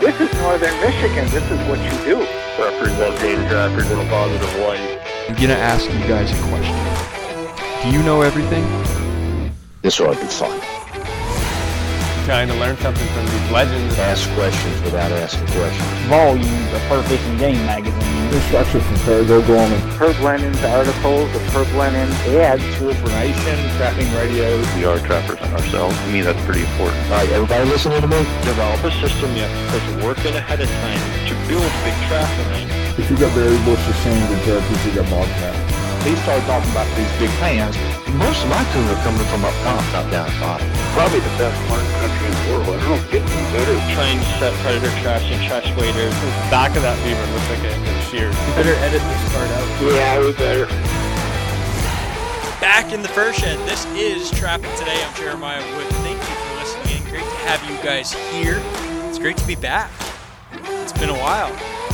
[0.00, 1.24] This is northern Michigan.
[1.30, 2.18] This is what you do.
[2.62, 5.00] Representing trappers in a positive light.
[5.28, 6.76] I'm gonna ask you guys a question.
[7.82, 8.64] Do you know everything?
[9.80, 10.75] This ought to be fun.
[12.26, 13.96] Trying to learn something from these legends.
[14.02, 15.86] Ask questions without asking questions.
[16.10, 18.34] Volumes of Fur Fishing Game magazine.
[18.34, 19.78] Instruction from Parago Gorman.
[19.94, 22.66] Herb Lennon's articles, the Herb Lennon ads.
[22.74, 24.66] True information, trapping radios.
[24.74, 25.96] We are trappers on ourselves.
[25.96, 26.98] To me, that's pretty important.
[27.14, 28.18] All right, everybody listening to me?
[28.42, 30.98] Develop a system you have to put the work in ahead of time
[31.30, 32.66] to build big trap line.
[32.98, 35.75] If you got variables, berry bushes, sand, and turkeys, you got bobcat.
[36.06, 37.74] He started talking about these big pans.
[38.14, 40.70] Most of my tuna are coming from up top, not down bottom.
[40.94, 42.78] Probably the best marten country in the world.
[42.78, 43.74] I don't get any better.
[43.90, 46.14] Trying to set predator trash and trash waders.
[46.14, 48.30] The back of that beaver looks like a, a shear.
[48.30, 49.66] You better edit this part out.
[49.82, 50.70] Yeah, we better.
[52.62, 53.58] Back in the fur shed.
[53.66, 55.02] This is Trapping Today.
[55.02, 55.90] I'm Jeremiah Wood.
[56.06, 57.10] Thank you for listening in.
[57.10, 58.62] Great to have you guys here.
[59.10, 59.90] It's great to be back.
[60.54, 61.50] It's been a while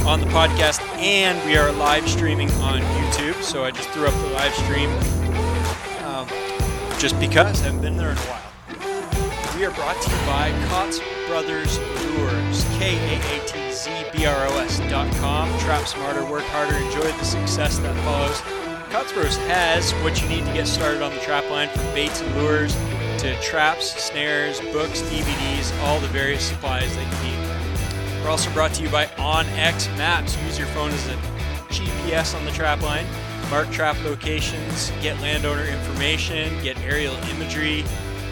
[0.07, 3.41] on the podcast, and we are live streaming on YouTube.
[3.43, 4.91] So I just threw up the live stream
[6.05, 6.27] um,
[6.99, 9.57] just because I haven't been there in a while.
[9.57, 14.27] We are brought to you by Kaatz Brothers Lures, K A A T Z B
[14.27, 15.49] R O S dot com.
[15.61, 18.41] Trap smarter, work harder, enjoy the success that follows.
[18.91, 22.21] Kaatz Bros has what you need to get started on the trap line from baits
[22.21, 22.75] and lures
[23.19, 27.62] to traps, snares, books, DVDs, all the various supplies that you need.
[28.23, 30.37] We're also brought to you by OnX Maps.
[30.45, 31.15] Use your phone as a
[31.71, 33.05] GPS on the trap line.
[33.51, 37.83] Mark trap locations, get landowner information, get aerial imagery.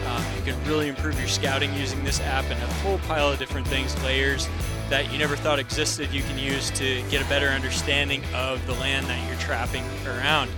[0.07, 3.37] Um, you can really improve your scouting using this app and a whole pile of
[3.37, 4.47] different things, layers
[4.89, 8.73] that you never thought existed you can use to get a better understanding of the
[8.73, 10.49] land that you're trapping around.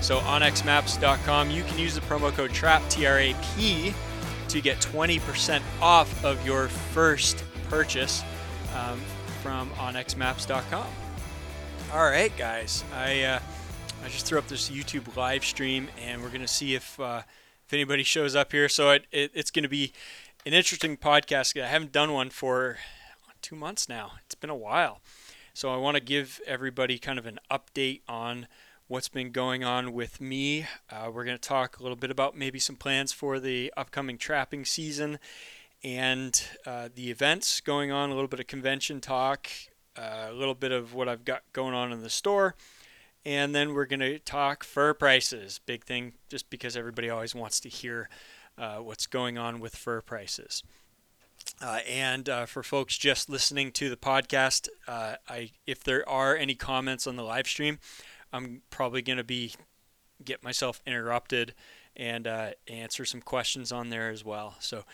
[0.00, 3.94] So onxmaps.com, you can use the promo code TRAP, T-R-A-P,
[4.48, 8.22] to get 20% off of your first purchase
[8.74, 9.00] um,
[9.42, 10.86] from onxmaps.com.
[11.92, 13.40] All right, guys, I uh,
[14.04, 17.22] I just threw up this YouTube live stream, and we're gonna see if uh,
[17.66, 18.68] if anybody shows up here.
[18.68, 19.92] So it, it it's gonna be
[20.46, 21.60] an interesting podcast.
[21.60, 22.78] I haven't done one for
[23.42, 24.12] two months now.
[24.24, 25.00] It's been a while,
[25.52, 28.46] so I want to give everybody kind of an update on
[28.86, 30.66] what's been going on with me.
[30.88, 34.64] Uh, we're gonna talk a little bit about maybe some plans for the upcoming trapping
[34.64, 35.18] season
[35.82, 38.10] and uh, the events going on.
[38.10, 39.48] A little bit of convention talk,
[39.96, 42.54] uh, a little bit of what I've got going on in the store,
[43.24, 45.60] and then we're going to talk fur prices.
[45.64, 48.08] Big thing, just because everybody always wants to hear
[48.58, 50.62] uh, what's going on with fur prices.
[51.62, 56.36] Uh, and uh, for folks just listening to the podcast, uh, I if there are
[56.36, 57.78] any comments on the live stream,
[58.32, 59.54] I'm probably going to be
[60.22, 61.54] get myself interrupted
[61.96, 62.28] and
[62.68, 64.56] answer some questions on there as well.
[64.60, 64.84] So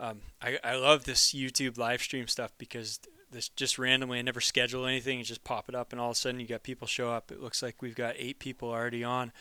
[0.00, 3.00] um, I, I love this YouTube live stream stuff because
[3.30, 6.16] this just randomly I never schedule anything and just pop it up and all of
[6.16, 7.30] a sudden you got people show up.
[7.30, 9.32] It looks like we've got eight people already on.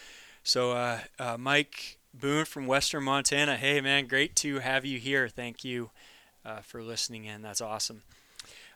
[0.44, 5.28] So uh, uh, Mike Boone from Western Montana, hey man, great to have you here.
[5.28, 5.92] Thank you
[6.46, 7.42] uh, for listening in.
[7.42, 8.04] That's awesome.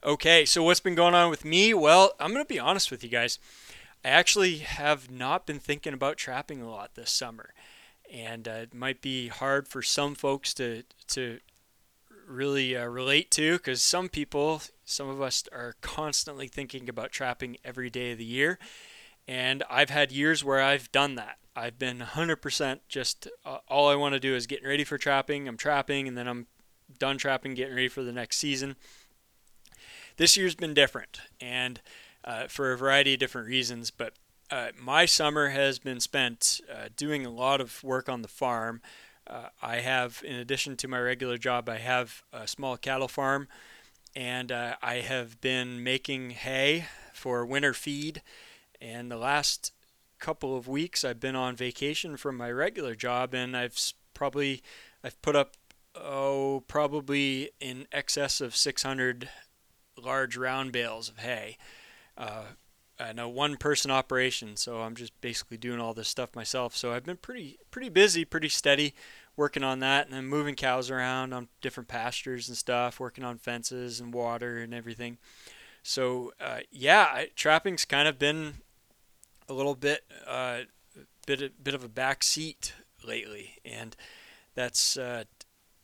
[0.04, 1.74] Okay, so what's been going on with me?
[1.74, 3.40] Well, I'm going to be honest with you guys.
[4.06, 7.54] I actually have not been thinking about trapping a lot this summer.
[8.12, 11.40] And uh, it might be hard for some folks to, to
[12.28, 17.58] really uh, relate to because some people, some of us are constantly thinking about trapping
[17.64, 18.60] every day of the year.
[19.28, 21.38] And I've had years where I've done that.
[21.56, 25.48] I've been 100% just uh, all I want to do is getting ready for trapping.
[25.48, 26.48] I'm trapping and then I'm
[27.00, 28.76] done trapping, getting ready for the next season.
[30.18, 31.82] This year's been different and
[32.24, 34.14] uh, for a variety of different reasons, but
[34.50, 38.82] uh, my summer has been spent uh, doing a lot of work on the farm.
[39.30, 43.48] Uh, I have, in addition to my regular job, I have a small cattle farm,
[44.16, 48.22] and uh, I have been making hay for winter feed.
[48.80, 49.74] And the last
[50.20, 53.78] couple of weeks, I've been on vacation from my regular job, and I've
[54.14, 54.64] probably
[55.04, 55.56] I've put up
[55.96, 59.30] oh probably in excess of 600
[60.02, 61.58] large round bales of hay.
[62.18, 62.44] Uh,
[63.00, 66.92] and a one person operation so i'm just basically doing all this stuff myself so
[66.94, 68.94] i've been pretty pretty busy pretty steady
[69.36, 73.38] working on that and then moving cows around on different pastures and stuff working on
[73.38, 75.18] fences and water and everything
[75.84, 78.56] So uh, yeah, I, trapping's kind of been
[79.48, 80.64] a little bit uh,
[81.26, 82.74] bit a, bit of a back seat
[83.06, 83.96] lately, and
[84.54, 85.24] that's uh,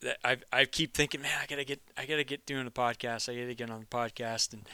[0.00, 3.30] that I I keep thinking, man, I gotta get I gotta get doing a podcast.
[3.30, 4.68] I gotta get on the podcast, and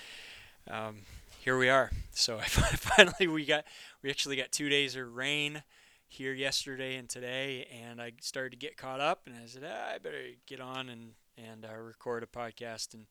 [0.69, 0.97] um,
[1.41, 1.91] here we are.
[2.13, 3.65] So I finally we got
[4.03, 5.63] we actually got two days of rain
[6.07, 9.95] here yesterday and today, and I started to get caught up, and I said ah,
[9.95, 13.07] I better get on and and uh, record a podcast and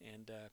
[0.00, 0.48] and uh,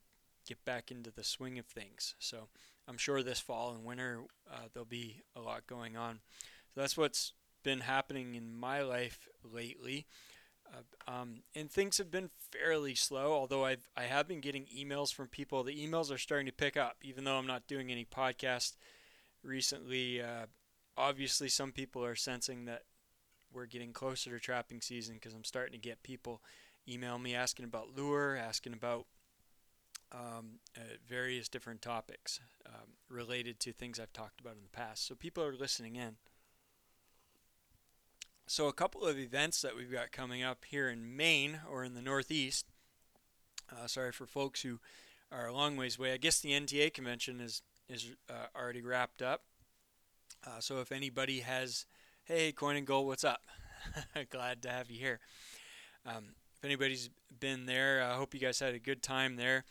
[0.46, 2.14] get back into the swing of things.
[2.18, 2.48] So
[2.88, 4.22] I'm sure this fall and winter
[4.52, 6.20] uh, there'll be a lot going on.
[6.74, 10.06] So that's what's been happening in my life lately.
[10.72, 15.12] Uh, um, and things have been fairly slow, although I've I have been getting emails
[15.12, 15.62] from people.
[15.62, 18.76] The emails are starting to pick up, even though I'm not doing any podcast
[19.42, 20.20] recently.
[20.22, 20.46] Uh,
[20.96, 22.84] obviously, some people are sensing that
[23.52, 26.40] we're getting closer to trapping season because I'm starting to get people
[26.88, 29.06] email me asking about lure, asking about
[30.12, 35.06] um, uh, various different topics um, related to things I've talked about in the past.
[35.06, 36.16] So people are listening in.
[38.46, 41.94] So, a couple of events that we've got coming up here in Maine or in
[41.94, 42.66] the Northeast.
[43.70, 44.80] Uh, sorry for folks who
[45.30, 46.12] are a long ways away.
[46.12, 49.42] I guess the NTA convention is is uh, already wrapped up.
[50.46, 51.86] Uh, so, if anybody has,
[52.24, 53.42] hey, Coin and Gold, what's up?
[54.30, 55.20] Glad to have you here.
[56.04, 57.10] Um, if anybody's
[57.40, 59.64] been there, I hope you guys had a good time there.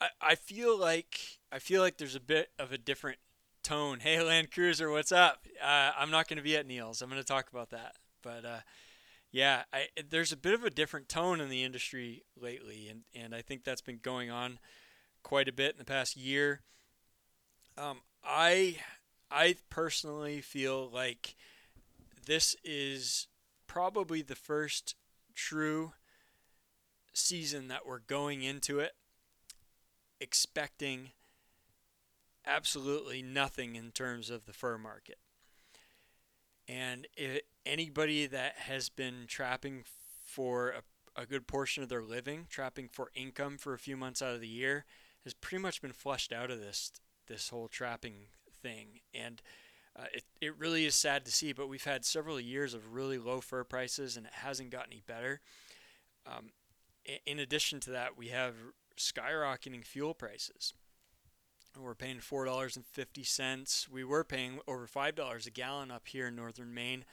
[0.00, 3.18] I, I feel like I feel like there's a bit of a different
[3.62, 4.00] tone.
[4.00, 5.46] Hey, Land Cruiser, what's up?
[5.62, 7.02] Uh, I'm not going to be at Neil's.
[7.02, 7.96] I'm going to talk about that.
[8.22, 8.60] But uh,
[9.30, 13.34] yeah, I, there's a bit of a different tone in the industry lately, and, and
[13.34, 14.58] I think that's been going on
[15.22, 16.62] quite a bit in the past year.
[17.78, 18.78] Um, I
[19.30, 21.36] I personally feel like
[22.26, 23.28] this is
[23.66, 24.96] probably the first
[25.34, 25.92] true
[27.12, 28.92] season that we're going into it
[30.20, 31.10] expecting
[32.46, 35.18] absolutely nothing in terms of the fur market.
[36.68, 37.06] And
[37.66, 39.84] anybody that has been trapping
[40.24, 44.22] for a, a good portion of their living, trapping for income for a few months
[44.22, 44.84] out of the year,
[45.24, 46.92] has pretty much been flushed out of this
[47.26, 48.26] this whole trapping
[48.62, 49.00] thing.
[49.14, 49.40] And
[49.96, 53.18] uh, it, it really is sad to see, but we've had several years of really
[53.18, 55.40] low fur prices and it hasn't gotten any better.
[56.26, 56.50] Um,
[57.26, 58.54] in addition to that, we have
[58.96, 60.74] skyrocketing fuel prices.
[61.78, 63.88] We're paying four dollars and fifty cents.
[63.90, 67.04] We were paying over five dollars a gallon up here in northern Maine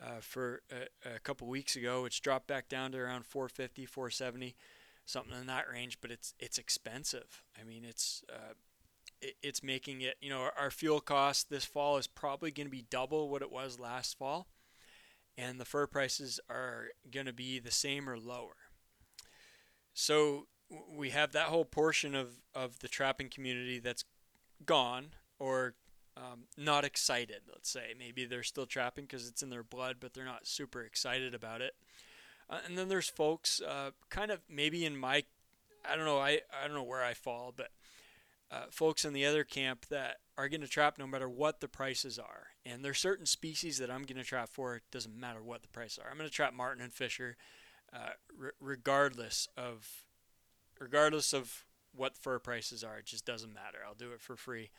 [0.00, 2.04] uh, for a, a, couple weeks ago.
[2.04, 4.54] It's dropped back down to around 450, 470,
[5.04, 5.98] something in that range.
[6.00, 7.42] But it's it's expensive.
[7.60, 8.54] I mean, it's uh,
[9.20, 10.16] it, it's making it.
[10.20, 13.42] You know, our, our fuel cost this fall is probably going to be double what
[13.42, 14.48] it was last fall,
[15.36, 18.56] and the fur prices are going to be the same or lower.
[19.94, 20.46] So
[20.94, 24.04] we have that whole portion of, of the trapping community that's
[24.64, 25.74] gone or
[26.16, 27.94] um, not excited, let's say.
[27.98, 31.60] Maybe they're still trapping because it's in their blood, but they're not super excited about
[31.60, 31.74] it.
[32.50, 35.24] Uh, and then there's folks uh, kind of maybe in my,
[35.88, 37.70] I don't know, I, I don't know where I fall, but
[38.50, 41.68] uh, folks in the other camp that are going to trap no matter what the
[41.68, 42.48] prices are.
[42.66, 44.76] And there's certain species that I'm going to trap for.
[44.76, 46.10] It doesn't matter what the prices are.
[46.10, 47.36] I'm going to trap Marten and fisher
[47.92, 50.04] uh, re- regardless of
[50.78, 51.64] regardless of
[51.94, 52.98] what fur prices are.
[52.98, 53.78] It just doesn't matter.
[53.86, 54.70] I'll do it for free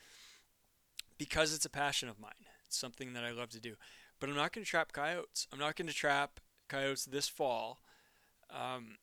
[1.18, 2.32] because it's a passion of mine.
[2.66, 3.74] It's something that I love to do.
[4.20, 5.46] But I'm not going to trap coyotes.
[5.52, 7.80] I'm not going to trap coyotes this fall
[8.50, 8.96] um,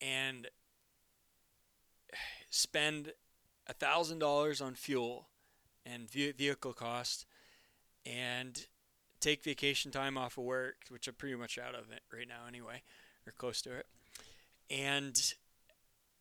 [0.00, 0.48] and
[2.50, 3.12] spend
[3.66, 5.28] a thousand dollars on fuel
[5.84, 7.26] and vehicle cost
[8.04, 8.66] and
[9.20, 12.46] take vacation time off of work, which I'm pretty much out of it right now
[12.46, 12.82] anyway,
[13.26, 13.86] or close to it,
[14.70, 15.34] and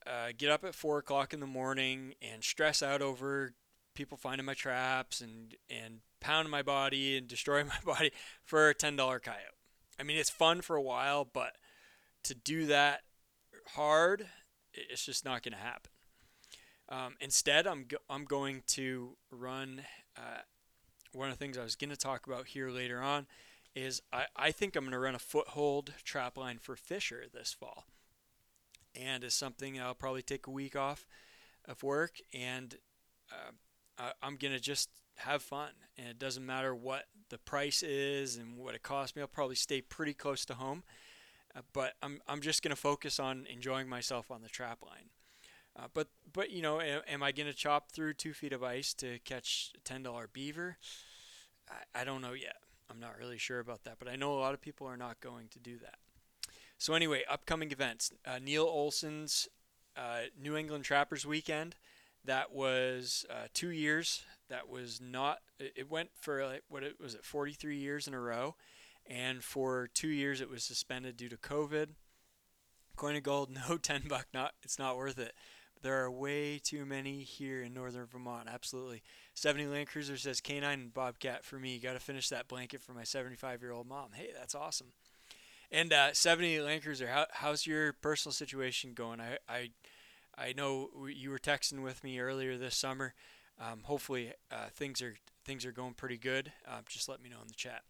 [0.08, 3.54] uh, get up at four o'clock in the morning and stress out over
[3.94, 8.12] people finding my traps and and pounding my body and destroying my body
[8.44, 9.56] for a ten dollar coyote.
[10.00, 11.54] I mean, it's fun for a while, but
[12.24, 13.02] to do that
[13.74, 14.28] hard,
[14.74, 15.92] it's just not going to happen.
[16.90, 19.82] Um, instead, I'm go- I'm going to run.
[20.16, 20.42] Uh,
[21.14, 23.28] one of the things I was going to talk about here later on
[23.76, 27.54] is I, I think I'm going to run a foothold trap line for Fisher this
[27.54, 27.86] fall
[28.98, 31.08] and is something I'll probably take a week off
[31.66, 32.76] of work and
[33.32, 38.58] uh, I'm gonna just have fun and it doesn't matter what the price is and
[38.58, 40.84] what it costs me I'll probably stay pretty close to home
[41.56, 45.10] uh, but I'm, I'm just gonna focus on enjoying myself on the trap line.
[45.76, 48.94] Uh, but but you know am, am I gonna chop through two feet of ice
[48.96, 50.78] to catch a ten dollar beaver?
[51.70, 52.58] I, I don't know yet.
[52.90, 55.20] I'm not really sure about that but I know a lot of people are not
[55.20, 55.98] going to do that
[56.78, 59.48] so anyway, upcoming events: uh, Neil Olson's
[59.96, 61.76] uh, New England Trappers Weekend
[62.28, 64.24] that was uh, two years.
[64.50, 65.40] That was not.
[65.60, 68.56] It went for like what it was it 43 years in a row,
[69.10, 71.90] and for two years it was suspended due to COVID.
[72.96, 75.34] Coin of gold, no 10 buck, not it's not worth it.
[75.84, 78.50] There are way too many here in northern Vermont.
[78.52, 79.04] Absolutely.
[79.36, 81.78] 70 Land Cruiser says canine and bobcat for me.
[81.78, 84.10] Got to finish that blanket for my 75 year old mom.
[84.14, 84.88] Hey, that's awesome.
[85.72, 89.20] And uh, 70 Land Cruiser, how, how's your personal situation going?
[89.20, 89.70] I, I
[90.38, 93.16] I know you were texting with me earlier this summer.
[93.60, 96.52] Um, hopefully uh, things are things are going pretty good.
[96.68, 97.82] Uh, just let me know in the chat.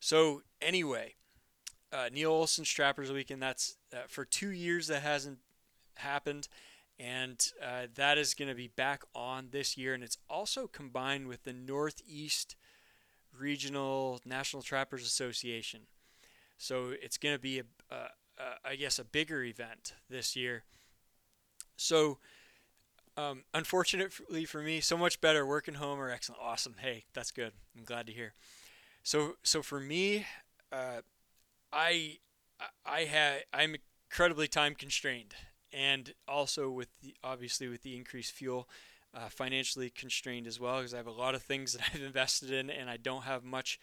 [0.00, 1.14] So anyway,
[1.92, 3.40] uh, Neil Olson's Trappers Weekend.
[3.40, 5.38] That's uh, for two years that hasn't
[5.96, 6.48] happened,
[6.98, 9.94] and uh, that is going to be back on this year.
[9.94, 12.56] And it's also combined with the Northeast
[13.38, 15.82] Regional National Trappers Association.
[16.60, 17.64] So it's going to be a,
[18.62, 20.64] I guess, a bigger event this year.
[21.78, 22.18] So,
[23.16, 26.76] um, unfortunately for me, so much better working home or excellent, awesome.
[26.78, 27.52] Hey, that's good.
[27.74, 28.34] I'm glad to hear.
[29.02, 30.26] So, so for me,
[30.70, 31.00] uh,
[31.72, 32.18] I,
[32.84, 33.76] I had, I'm
[34.10, 35.34] incredibly time constrained,
[35.72, 38.68] and also with the obviously with the increased fuel,
[39.14, 42.50] uh, financially constrained as well because I have a lot of things that I've invested
[42.50, 43.80] in, and I don't have much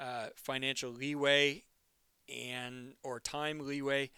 [0.00, 1.62] uh, financial leeway
[2.28, 4.10] and or time leeway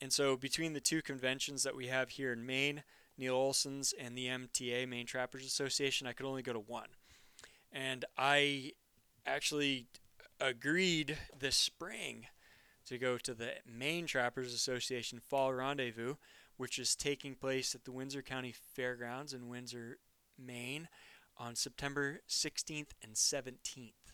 [0.00, 2.82] and so between the two conventions that we have here in Maine,
[3.16, 6.88] Neil Olson's and the MTA, Maine Trappers Association, I could only go to one.
[7.72, 8.72] And I
[9.26, 9.86] actually
[10.38, 12.26] agreed this spring
[12.86, 16.16] to go to the Maine Trappers Association Fall Rendezvous,
[16.56, 19.98] which is taking place at the Windsor County Fairgrounds in Windsor,
[20.38, 20.88] Maine
[21.38, 24.05] on September 16th and 17th.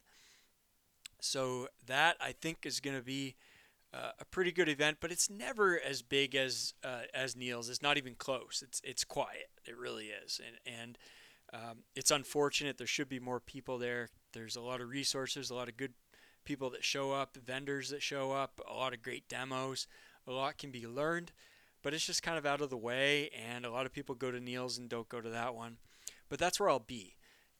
[1.23, 3.37] So that I think is going to be
[3.95, 7.69] uh, a pretty good event, but it's never as big as uh, as Neil's.
[7.69, 8.61] It's not even close.
[8.67, 9.49] It's it's quiet.
[9.65, 10.99] It really is, and and
[11.53, 12.77] um, it's unfortunate.
[12.77, 14.09] There should be more people there.
[14.33, 15.93] There's a lot of resources, a lot of good
[16.45, 19.87] people that show up, vendors that show up, a lot of great demos.
[20.27, 21.31] A lot can be learned,
[21.83, 24.33] but it's just kind of out of the way, and a lot of people go
[24.33, 25.79] to Neil's and don't go to that one.
[26.29, 27.15] But that's where I'll be,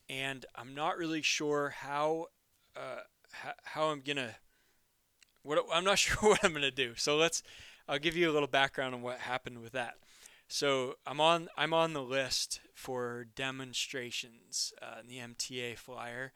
[0.09, 2.27] and I'm not really sure how
[2.77, 3.01] uh,
[3.33, 4.37] how, I'm gonna
[5.43, 6.95] what I'm not sure what I'm to do.
[6.97, 7.43] So let's
[7.89, 9.95] I'll give you a little background on what happened with that.
[10.49, 16.33] So I'm on I'm on the list for demonstrations uh, in the MTA flyer.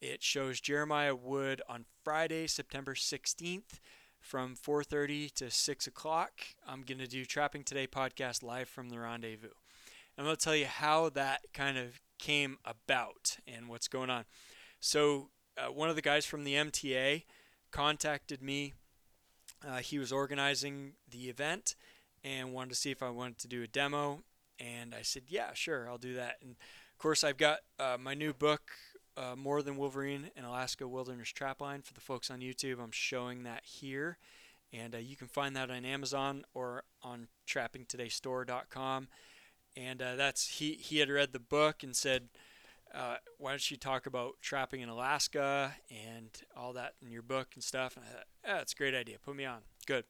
[0.00, 3.78] It shows Jeremiah Wood on Friday, September 16th
[4.22, 6.32] from 4:30 to 6 o'clock.
[6.66, 9.50] I'm to do Trapping Today podcast live from the rendezvous.
[10.16, 14.24] and to tell you how that kind of came about and what's going on.
[14.80, 17.24] So uh, one of the guys from the MTA
[17.70, 18.74] contacted me.
[19.66, 21.74] Uh, he was organizing the event
[22.24, 24.22] and wanted to see if I wanted to do a demo.
[24.58, 26.36] And I said, yeah, sure, I'll do that.
[26.40, 28.62] And of course, I've got uh, my new book,
[29.16, 32.80] uh, Marten to Wolverine and Alaska Wilderness Trapline, for the folks on YouTube.
[32.82, 34.18] I'm showing that here.
[34.72, 39.08] And uh, you can find that on Amazon or on trappingtodaystore.com.
[39.76, 42.28] And uh, that's he, he had read the book and said,
[42.94, 47.48] uh, why don't you talk about trapping in Alaska and all that in your book
[47.54, 47.96] and stuff?
[47.96, 49.16] And I thought, yeah, that's a great idea.
[49.24, 49.60] Put me on.
[49.86, 50.04] Good.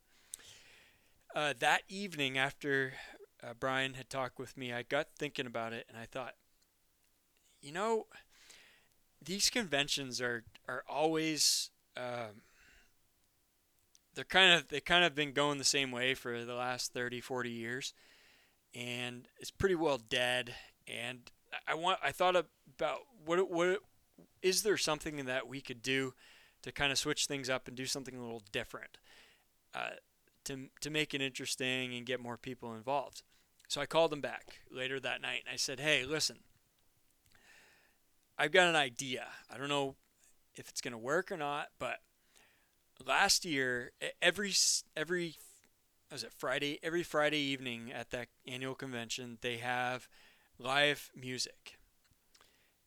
[1.35, 2.95] Uh, that evening, after
[3.43, 6.35] uh, Brian had talked with me, I got thinking about it and I thought,
[7.61, 8.07] you know,
[9.25, 12.43] these conventions are are always um,
[14.15, 17.21] they're kind of they kind of been going the same way for the last 30
[17.21, 17.95] 40 years
[18.75, 20.55] and it's pretty well dead
[20.87, 21.31] and
[21.67, 22.37] I want I thought
[22.77, 23.81] about what what
[24.43, 26.15] is there something that we could do
[26.63, 28.99] to kind of switch things up and do something a little different
[29.75, 29.91] uh,
[30.45, 33.23] to to make it interesting and get more people involved.
[33.69, 36.39] So I called him back later that night and I said, "Hey, listen,
[38.39, 39.27] I've got an idea.
[39.51, 39.97] I don't know
[40.55, 41.99] if it's going to work or not, but
[43.05, 44.53] last year every
[44.97, 45.37] every
[46.11, 50.09] was it Friday every Friday evening at that annual convention they have
[50.59, 51.79] live music.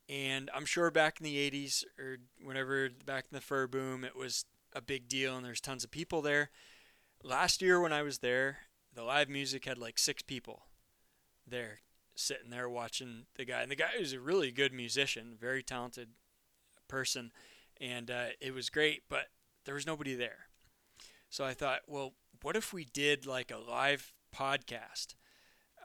[0.08, 4.16] And I'm sure back in the 80s or whenever back in the fur boom, it
[4.16, 6.52] was a big deal and there's tons of people there.
[7.24, 8.58] Last year when I was there,
[8.94, 10.68] the live music had like six people
[11.48, 11.80] there
[12.16, 13.62] sitting there watching the guy.
[13.62, 16.10] And the guy was a really good musician, very talented
[16.88, 17.32] person.
[17.80, 19.26] And uh, it was great, but
[19.66, 20.48] there was nobody there.
[21.30, 25.16] So I thought, well, what if we did like a live podcast?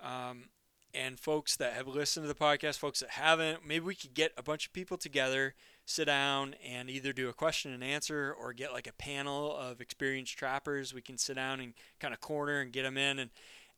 [0.02, 0.50] Um,
[0.92, 4.32] and folks that have listened to the podcast, folks that haven't, maybe we could get
[4.36, 5.54] a bunch of people together,
[5.84, 9.80] sit down, and either do a question and answer or get like a panel of
[9.80, 10.92] experienced trappers.
[10.92, 13.30] We can sit down and kind of corner and get them in and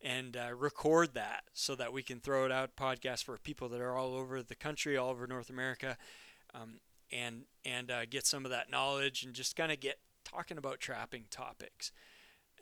[0.05, 3.79] and uh, record that so that we can throw it out podcast for people that
[3.79, 5.97] are all over the country, all over North America,
[6.53, 6.79] um,
[7.11, 10.79] and and uh, get some of that knowledge and just kind of get talking about
[10.79, 11.91] trapping topics.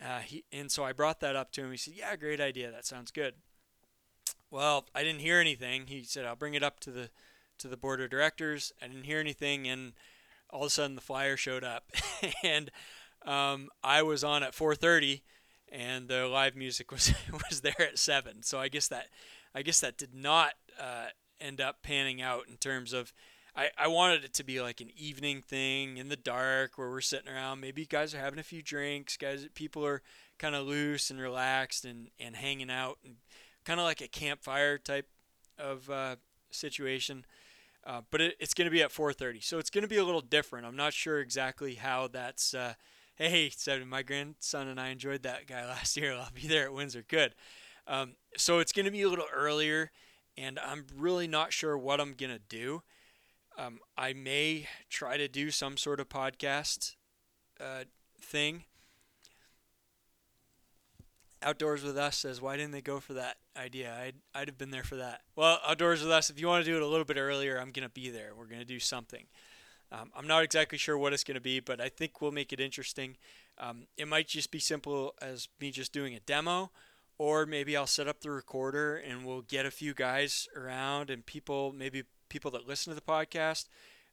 [0.04, 1.72] Uh, he, and so I brought that up to him.
[1.72, 2.70] He said, "Yeah, great idea.
[2.72, 3.36] That sounds good."
[4.52, 5.88] Well, I didn't hear anything.
[5.88, 7.10] He said, "I'll bring it up to the
[7.58, 9.94] to the board of directors." I didn't hear anything, and
[10.50, 11.90] all of a sudden the flyer showed up,
[12.44, 12.70] and
[13.26, 15.22] um, I was on at 4:30,
[15.72, 17.14] and the live music was
[17.50, 18.44] was there at seven.
[18.44, 19.08] So I guess that
[19.56, 21.08] I guess that did not uh,
[21.40, 23.14] end up panning out in terms of.
[23.54, 27.02] I, I wanted it to be like an evening thing in the dark where we're
[27.02, 27.60] sitting around.
[27.60, 29.18] Maybe guys are having a few drinks.
[29.18, 30.02] Guys, people are
[30.40, 33.18] kind of loose and relaxed and, and hanging out and
[33.66, 35.08] kind of like a campfire type
[35.58, 36.16] of uh,
[36.52, 37.26] situation.
[37.86, 40.04] Uh, but it, it's going to be at 4:30, so it's going to be a
[40.06, 40.66] little different.
[40.66, 42.54] I'm not sure exactly how that's.
[42.54, 42.74] Uh,
[43.16, 46.14] hey, said my grandson and I enjoyed that guy last year.
[46.14, 47.04] I'll be there at Windsor.
[47.08, 47.36] Good.
[47.88, 49.92] Um, so it's going to be a little earlier,
[50.38, 52.84] and I'm really not sure what I'm going to do.
[53.58, 56.96] Um, I may try to do some sort of podcast
[57.60, 57.84] uh,
[58.20, 58.66] thing.
[61.44, 63.94] Outdoors with Us says, why didn't they go for that idea?
[64.00, 65.22] I'd, I'd have been there for that.
[65.36, 67.72] Well, Outdoors with Us, if you want to do it a little bit earlier, I'm
[67.72, 68.32] going to be there.
[68.38, 69.26] We're going to do something.
[69.92, 72.54] Um, I'm not exactly sure what it's going to be, but I think we'll make
[72.54, 73.18] it interesting.
[73.58, 76.72] Um, it might just be simple as me just doing a demo,
[77.18, 81.26] or maybe I'll set up the recorder and we'll get a few guys around and
[81.26, 83.68] people, maybe people that listen to the podcast,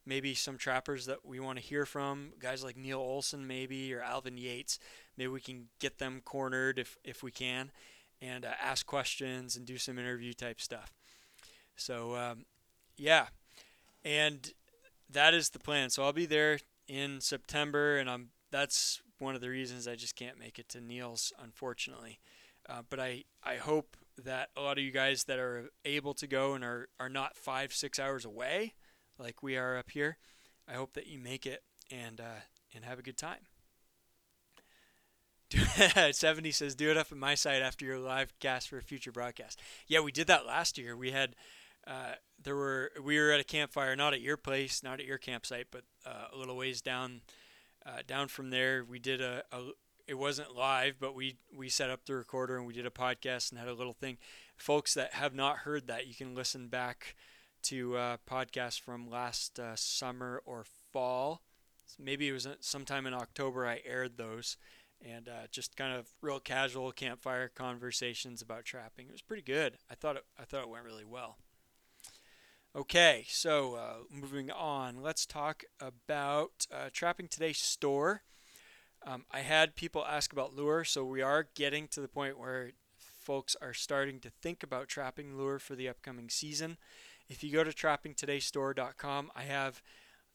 [0.05, 4.01] maybe some trappers that we want to hear from, guys like Neil Olson maybe or
[4.01, 4.79] Alvin Yates.
[5.17, 7.71] Maybe we can get them cornered if if we can,
[8.21, 10.93] and uh, ask questions and do some interview type stuff.
[11.75, 12.45] So um,
[12.97, 13.27] yeah,
[14.03, 14.53] and
[15.09, 15.89] that is the plan.
[15.89, 20.15] So I'll be there in September, and I'm that's one of the reasons I just
[20.15, 22.19] can't make it to Neil's, unfortunately.
[22.67, 26.27] Uh, but I, I hope that a lot of you guys that are able to
[26.27, 28.73] go and are, are not five, six hours away,
[29.19, 30.17] like we are up here,
[30.67, 32.41] I hope that you make it and uh,
[32.73, 33.47] and have a good time.
[36.11, 39.11] 70 says, do it up at my site after your live cast for a future
[39.11, 39.59] broadcast.
[39.87, 40.95] Yeah, we did that last year.
[40.95, 41.35] We had
[41.87, 45.17] uh, there were we were at a campfire, not at your place, not at your
[45.17, 47.21] campsite, but uh, a little ways down
[47.85, 48.85] uh, down from there.
[48.87, 49.69] We did a, a,
[50.07, 53.51] it wasn't live, but we we set up the recorder and we did a podcast
[53.51, 54.17] and had a little thing.
[54.55, 57.15] Folks that have not heard that, you can listen back
[57.63, 61.41] to uh, podcasts from last uh, summer or fall.
[61.97, 63.67] Maybe it was sometime in October.
[63.67, 64.57] I aired those
[65.05, 69.07] and uh, just kind of real casual campfire conversations about trapping.
[69.07, 69.77] It was pretty good.
[69.89, 71.37] I thought it, I thought it went really well.
[72.75, 78.21] Okay, so uh, moving on, let's talk about uh, Trapping Today store.
[79.05, 82.71] Um, I had people ask about lure, so we are getting to the point where
[82.95, 86.77] folks are starting to think about trapping lure for the upcoming season.
[87.29, 89.83] If you go to trappingtodaystore.com, I have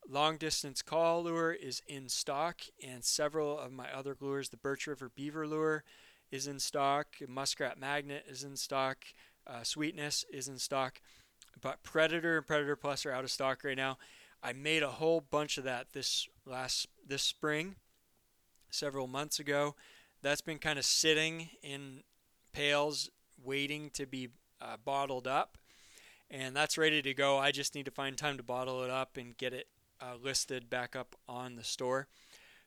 [0.08, 4.86] long distance call lure is in stock, and several of my other lures, the Birch
[4.86, 5.82] River Beaver lure
[6.30, 9.04] is in stock, Muskrat Magnet is in stock,
[9.46, 11.00] uh, Sweetness is in stock.
[11.60, 13.98] But Predator and Predator Plus are out of stock right now.
[14.42, 17.76] I made a whole bunch of that this last this spring,
[18.70, 19.74] several months ago.
[20.22, 22.02] That's been kind of sitting in
[22.52, 23.10] pails,
[23.42, 24.28] waiting to be
[24.60, 25.58] uh, bottled up,
[26.34, 27.38] and that's ready to go.
[27.38, 29.68] I just need to find time to bottle it up and get it
[30.00, 32.08] uh, listed back up on the store.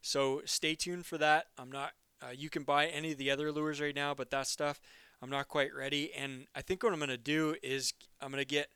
[0.01, 1.47] So stay tuned for that.
[1.58, 1.91] I'm not.
[2.21, 4.80] Uh, you can buy any of the other lures right now, but that stuff
[5.21, 6.13] I'm not quite ready.
[6.13, 8.69] And I think what I'm to do is I'm to get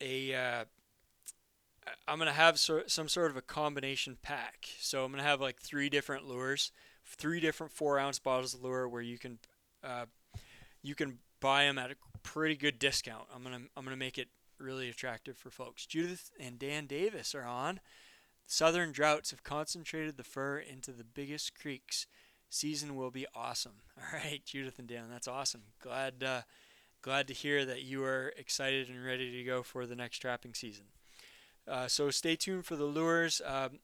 [0.00, 0.64] a uh,
[2.08, 4.66] I'm gonna have so, some sort of a combination pack.
[4.80, 6.72] So I'm gonna have like three different lures,
[7.04, 9.38] three different four ounce bottles of lure where you can
[9.84, 10.06] uh,
[10.82, 13.24] you can buy them at a pretty good discount.
[13.34, 15.86] I'm gonna I'm gonna make it really attractive for folks.
[15.86, 17.80] Judith and Dan Davis are on.
[18.46, 22.06] Southern droughts have concentrated the fur into the biggest creeks.
[22.48, 23.76] Season will be awesome.
[23.96, 25.62] All right, Judith and Dan, that's awesome.
[25.82, 26.42] Glad uh,
[27.02, 30.54] glad to hear that you are excited and ready to go for the next trapping
[30.54, 30.86] season.
[31.66, 33.40] Uh, so stay tuned for the lures.
[33.44, 33.78] Um,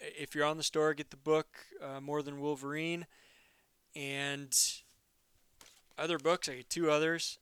[0.00, 1.46] if you're on the store, get the book
[1.82, 3.06] uh, Marten to Wolverine
[3.94, 4.54] and
[5.98, 6.48] other books.
[6.48, 7.38] I get two others.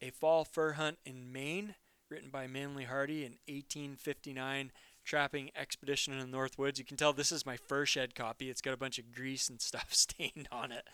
[0.00, 1.74] A Fall Fur Hunt in Maine,
[2.10, 4.72] written by Manly Hardy in 1859
[5.06, 6.78] trapping expedition in the North Woods.
[6.78, 8.50] You can tell this is my fur shed copy.
[8.50, 10.86] It's got a bunch of grease and stuff stained on it.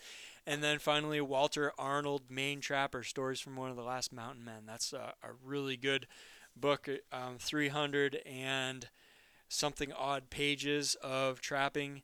[0.46, 4.64] And then finally, Walter Arnold, Maine Trapper, Stories from One of the Last Mountain Men.
[4.66, 6.07] That's a, a really good
[6.55, 8.88] book, um, 300 and
[9.48, 12.02] something odd pages of trapping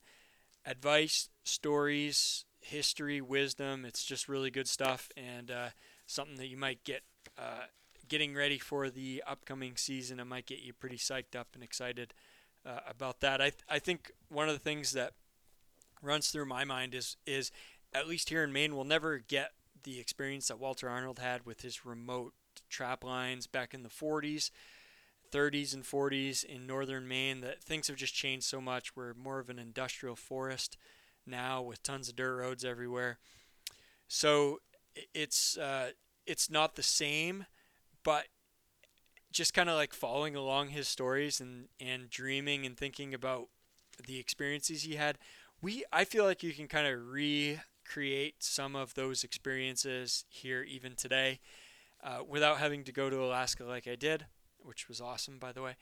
[0.64, 3.84] advice, stories, history, wisdom.
[3.84, 5.68] It's just really good stuff and uh,
[6.06, 7.02] something that you might get
[7.38, 7.66] uh,
[8.08, 10.20] getting ready for the upcoming season.
[10.20, 12.14] It might get you pretty psyched up and excited
[12.64, 13.40] uh, about that.
[13.40, 15.12] I, th- I think one of the things that
[16.02, 17.50] runs through my mind is is
[17.92, 19.52] at least here in Maine, we'll never get
[19.84, 22.34] the experience that Walter Arnold had with his remote
[22.68, 24.50] trap lines back in the 40s.
[25.30, 28.96] 30s and 40s in northern Maine that things have just changed so much.
[28.96, 30.78] We're more of an industrial forest
[31.28, 33.18] now with tons of dirt roads everywhere.
[34.08, 34.60] So
[35.14, 35.90] it's uh,
[36.26, 37.46] it's not the same,
[38.04, 38.26] but
[39.30, 43.48] just kind of like following along his stories and and dreaming and thinking about
[44.06, 45.18] the experiences he had.
[45.60, 50.94] We I feel like you can kind of recreate some of those experiences here even
[50.94, 51.40] today
[52.02, 54.26] uh, without having to go to Alaska like I did
[54.68, 55.76] which was awesome, by the way.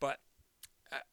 [0.00, 0.18] But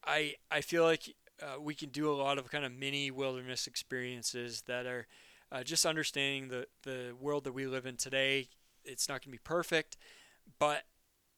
[0.04, 3.68] I I feel like uh, we can do a lot of kind of mini wilderness
[3.68, 5.08] experiences that are
[5.52, 8.48] uh, just understanding the the world that we live in today.
[8.84, 9.98] It's not going to be perfect,
[10.60, 10.84] but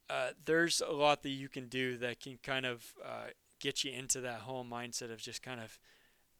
[0.09, 3.27] uh, there's a lot that you can do that can kind of uh,
[3.59, 5.79] get you into that whole mindset of just kind of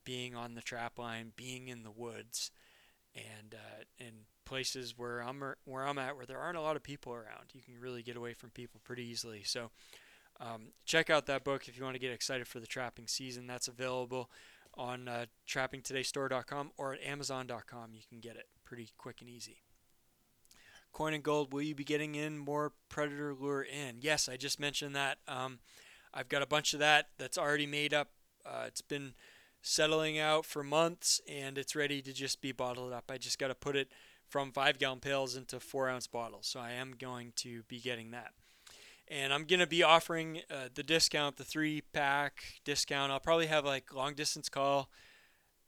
[0.03, 2.51] being on the trap line, being in the woods,
[3.15, 6.83] and uh, and places where I'm where I'm at where there aren't a lot of
[6.83, 7.51] people around.
[7.53, 9.43] You can really get away from people pretty easily.
[9.43, 9.71] So
[10.39, 13.47] um, check out that book if you want to get excited for the trapping season.
[13.47, 14.29] That's available
[14.75, 17.89] on uh, trappingtodaystore.com or at amazon.com.
[17.93, 19.57] You can get it pretty quick and easy.
[20.93, 23.97] Coin and gold, will you be getting in more predator lure in?
[24.01, 25.19] Yes, I just mentioned that.
[25.27, 25.59] Um,
[26.13, 28.09] I've got a bunch of that that's already made up.
[28.45, 29.13] Uh, it's been
[29.61, 33.05] settling out for months and it's ready to just be bottled up.
[33.09, 33.89] I just got to put it
[34.27, 36.47] from five gallon pails into four ounce bottles.
[36.47, 38.31] So I am going to be getting that.
[39.07, 43.11] And I'm to be offering uh, the discount, the three pack discount.
[43.11, 44.89] I'll probably have like long distance call,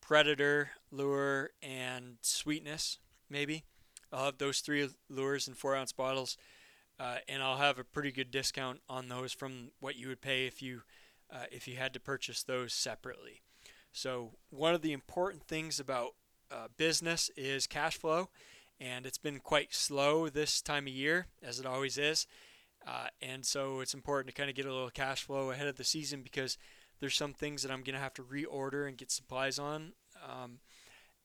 [0.01, 3.63] predator, lure, and sweetness, maybe.
[4.11, 6.37] I'll have those three lures in four ounce bottles.
[6.99, 10.45] Uh, and I'll have a pretty good discount on those from what you would pay
[10.45, 10.83] if you
[11.31, 13.41] uh, if you had to purchase those separately.
[13.91, 16.13] So one of the important things about
[16.51, 18.29] uh, business is cash flow,
[18.79, 22.27] and it's been quite slow this time of year, as it always is.
[22.85, 25.77] Uh, and so it's important to kind of get a little cash flow ahead of
[25.77, 26.57] the season because
[26.99, 29.93] there's some things that I'm going to have to reorder and get supplies on.
[30.27, 30.59] Um,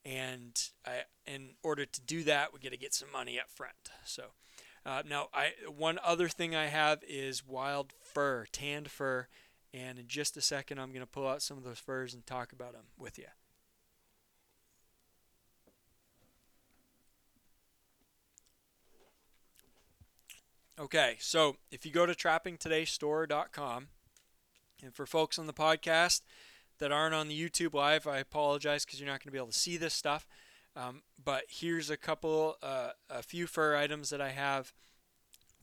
[0.05, 3.89] and I, in order to do that, we got to get some money up front.
[4.05, 4.31] So
[4.85, 9.27] uh, now, I one other thing I have is wild fur, tanned fur,
[9.73, 12.25] and in just a second, I'm going to pull out some of those furs and
[12.25, 13.25] talk about them with you.
[20.79, 23.87] Okay, so if you go to trappingtodaystore.com,
[24.81, 26.21] and for folks on the podcast
[26.79, 29.47] that aren't on the YouTube live, I apologize because you're not going to be able
[29.47, 30.25] to see this stuff.
[30.77, 34.71] Um, but here's a couple, uh, a few fur items that I have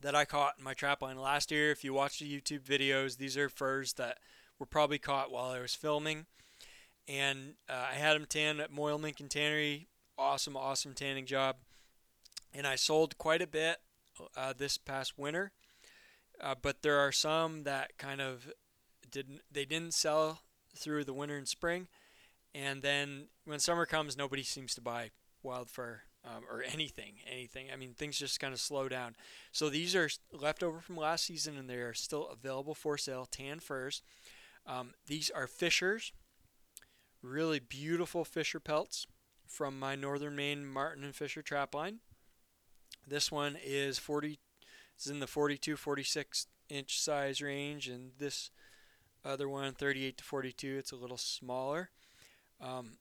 [0.01, 1.71] that I caught in my trap line last year.
[1.71, 4.19] If you watch the YouTube videos, these are furs that
[4.59, 6.27] were probably caught while I was filming.
[7.07, 9.87] And uh, I had them tanned at Moyle Mink Tannery.
[10.15, 11.55] Awesome, awesome tanning job.
[12.53, 13.77] And I sold quite a bit
[14.35, 15.51] uh, this past winter.
[16.39, 18.51] Uh, but there are some that kind of
[19.09, 20.41] didn't they didn't sell
[20.75, 21.87] through the winter and spring,
[22.53, 25.09] and then when summer comes, nobody seems to buy
[25.41, 27.67] wild fur um, or anything, anything.
[27.71, 29.15] I mean, things just kind of slow down.
[29.51, 33.25] So these are leftover from last season, and they are still available for sale.
[33.25, 34.01] Tan furs.
[34.65, 36.11] Um, these are Fishers,
[37.21, 39.07] really beautiful Fisher pelts
[39.47, 41.99] from my Northern Maine Marten and Fisher trap line.
[43.07, 44.39] This one is 40,
[44.95, 48.51] it's in the 42, 46 inch size range, and this
[49.23, 50.77] other one 38 to 42.
[50.77, 51.89] It's a little smaller.
[52.61, 52.97] Um,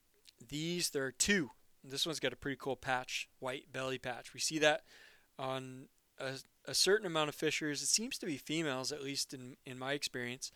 [0.49, 1.51] these there are two.
[1.83, 4.35] This one's got a pretty cool patch, white belly patch.
[4.35, 4.83] We see that
[5.38, 5.87] on
[6.19, 6.33] a,
[6.66, 7.83] a certain amount of fishers.
[7.83, 10.53] It seems to be females, at least in in my experience.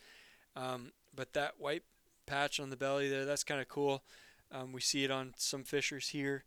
[0.55, 1.83] Um, but that white
[2.25, 4.03] patch on the belly there, that's kind of cool.
[4.51, 6.43] Um, we see it on some fishers here,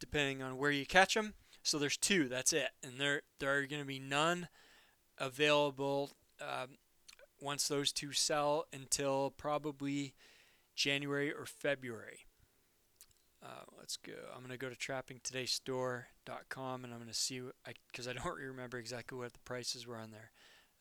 [0.00, 1.34] depending on where you catch them.
[1.70, 2.26] So there's two.
[2.26, 4.48] That's it, and there there are going to be none
[5.18, 6.78] available um,
[7.40, 10.14] once those two sell until probably
[10.74, 12.26] January or February.
[13.40, 14.14] Uh, let's go.
[14.34, 17.40] I'm going to go to trappingtodaystore.com and I'm going to see
[17.86, 20.32] because I, I, don't remember exactly what the prices were on there.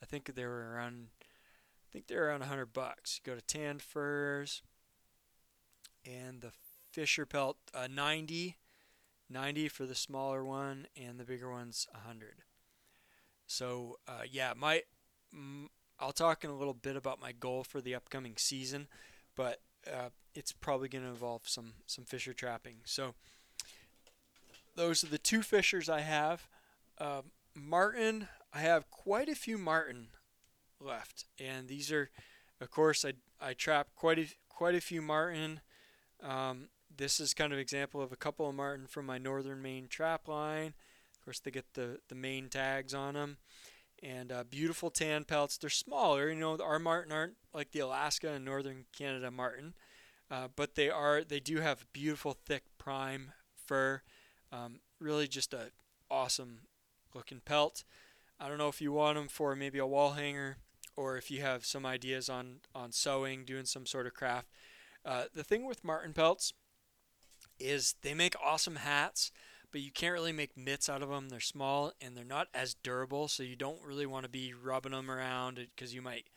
[0.02, 1.10] I think they were around.
[1.22, 3.22] I think they're around 100 bucks.
[3.24, 4.64] Go to tan furs
[6.04, 6.52] and the
[6.92, 8.58] Fisher pelt uh, 90
[9.30, 12.44] 90 for the smaller one, and the bigger one's 100.
[13.48, 14.84] So uh, yeah, my
[15.36, 15.68] mm,
[16.00, 18.88] I'll talk in a little bit about my goal for the upcoming season,
[19.36, 22.78] but uh, it's probably going to involve some some fisher trapping.
[22.86, 23.16] So
[24.76, 26.48] those are the two fishers I have.
[26.98, 27.22] Uh,
[27.56, 30.10] marten, I have quite a few marten
[30.80, 32.10] left, and these are,
[32.62, 35.62] of course, I I trap quite a quite a few marten.
[36.22, 39.88] Um, this is kind of example of a couple of marten from my northern Maine
[39.88, 40.74] trap line.
[41.14, 43.38] Of course, they get the the Maine tags on them,
[44.02, 45.58] and uh, beautiful tan pelts.
[45.58, 46.58] They're smaller, you know.
[46.58, 49.74] Our marten aren't like the Alaska and northern Canada marten,
[50.32, 51.24] uh, but they are.
[51.24, 53.34] They do have beautiful thick prime
[53.66, 54.02] fur.
[54.52, 55.72] Um, really, just a
[56.10, 56.62] awesome
[57.14, 57.84] looking pelt.
[58.40, 60.58] I don't know if you want them for maybe a wall hanger
[60.96, 64.48] or if you have some ideas on on sewing, doing some sort of craft.
[65.06, 66.54] Uh, the thing with marten pelts
[67.60, 69.32] is they make awesome hats,
[69.72, 71.30] but you can't really make mitts out of them.
[71.30, 74.92] They're small and they're not as durable, so you don't really want to be rubbing
[74.92, 76.28] them around because you might,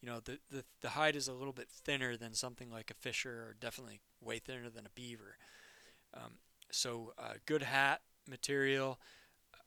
[0.00, 2.94] you know, the, the the hide is a little bit thinner than something like a
[2.94, 5.36] fisher, or definitely way thinner than a beaver.
[6.14, 6.38] Um,
[6.70, 9.00] so uh, good hat material.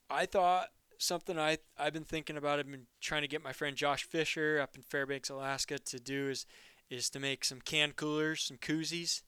[0.10, 2.60] I thought something I I've been thinking about.
[2.60, 6.30] I've been trying to get my friend Josh Fisher up in Fairbanks, Alaska, to do
[6.30, 6.46] is
[6.90, 9.22] is to make some can coolers, some koozies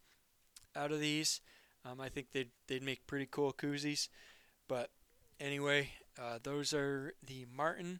[0.75, 1.41] out of these.
[1.85, 4.09] Um, I think they'd they'd make pretty cool koozies.
[4.67, 4.89] But
[5.39, 5.89] anyway,
[6.19, 7.99] uh, those are the marten,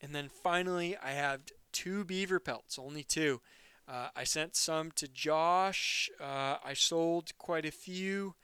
[0.00, 1.40] and then finally I have
[1.72, 3.40] two beaver pelts, only two.
[3.86, 6.10] Uh, I sent some to Josh.
[6.20, 8.34] Uh, I sold quite a few,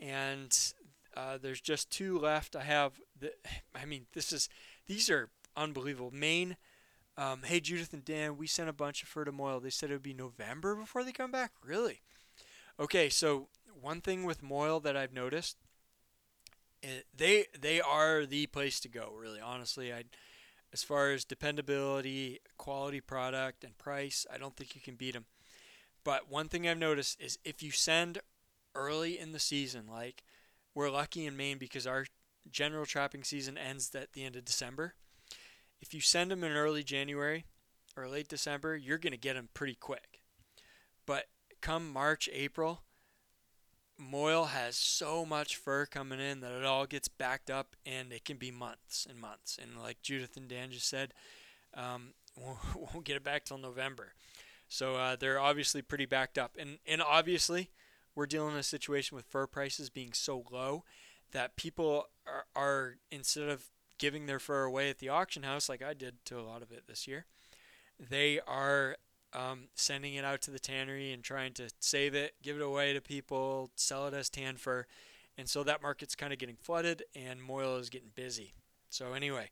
[0.00, 0.56] and
[1.16, 2.56] uh, there's just two left.
[2.56, 3.32] I have the.
[3.74, 4.48] I mean, this is
[4.86, 6.10] these are unbelievable.
[6.12, 6.56] Maine.
[7.16, 9.60] Um, hey Judith and Dan, we sent a bunch of fur to Moyle.
[9.60, 11.52] They said it would be November before they come back.
[11.64, 12.00] Really?
[12.80, 13.46] Okay, so
[13.80, 15.56] one thing with Moyle that I've noticed,
[16.82, 19.12] eh, they they are the place to go.
[19.16, 20.04] Really, honestly, I
[20.72, 25.26] as far as dependability, quality product, and price, I don't think you can beat them.
[26.02, 28.18] But one thing I've noticed is if you send
[28.74, 30.24] early in the season, like
[30.74, 32.06] we're lucky in Maine because our
[32.50, 34.94] general trapping season ends at the end of December.
[35.80, 37.44] If you send them in early January
[37.96, 40.20] or late December, you're going to get them pretty quick.
[41.06, 41.26] But
[41.60, 42.82] come March, April,
[43.98, 48.24] Moyle has so much fur coming in that it all gets backed up and it
[48.24, 49.58] can be months and months.
[49.60, 51.14] And like Judith and Dan just said,
[51.74, 54.14] um, won't get it back till November.
[54.68, 56.56] So uh, they're obviously pretty backed up.
[56.58, 57.70] And, and obviously,
[58.14, 60.84] we're dealing in a situation with fur prices being so low
[61.32, 63.66] that people are, are instead of
[63.98, 66.72] giving their fur away at the auction house like I did to a lot of
[66.72, 67.26] it this year,
[67.98, 68.96] they are
[69.34, 72.92] um, sending it out to the tannery and trying to save it, give it away
[72.92, 74.86] to people, sell it as tan fur.
[75.36, 78.54] And so that market's kind of getting flooded and Moyle is getting busy.
[78.88, 79.50] So anyway,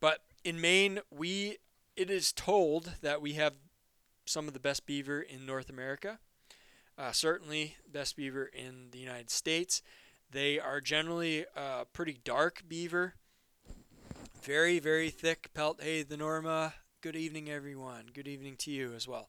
[0.00, 1.58] but in Maine, we
[1.96, 3.54] it is told that we have
[4.24, 6.18] some of the best beaver in North America.
[6.96, 9.82] Uh, certainly, best beaver in the United States.
[10.30, 13.14] They are generally uh, pretty dark beaver,
[14.42, 15.80] very very thick pelt.
[15.82, 16.74] Hey, the Norma.
[17.00, 18.06] Good evening, everyone.
[18.12, 19.28] Good evening to you as well.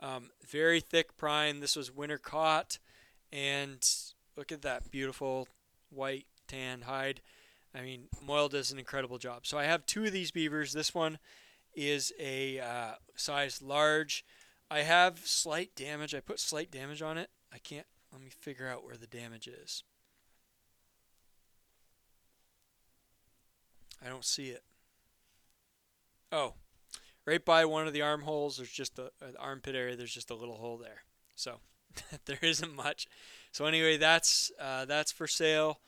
[0.00, 1.60] Um, very thick prime.
[1.60, 2.80] This was winter caught,
[3.32, 3.88] and
[4.36, 5.46] look at that beautiful
[5.90, 7.20] white tan hide.
[7.72, 9.46] I mean, Moyle does an incredible job.
[9.46, 10.72] So I have two of these beavers.
[10.72, 11.20] This one
[11.72, 14.24] is a uh, size large.
[14.68, 16.16] I have slight damage.
[16.16, 17.30] I put slight damage on it.
[17.52, 17.86] I can't.
[18.10, 19.84] Let me figure out where the damage is.
[24.04, 24.64] I don't see it.
[26.32, 26.54] Oh,
[27.26, 29.96] right by one of the armholes, there's just an armpit area.
[29.96, 31.02] There's just a little hole there.
[31.34, 31.60] So
[32.26, 33.06] there isn't much.
[33.52, 35.80] So anyway, that's uh, that's for sale.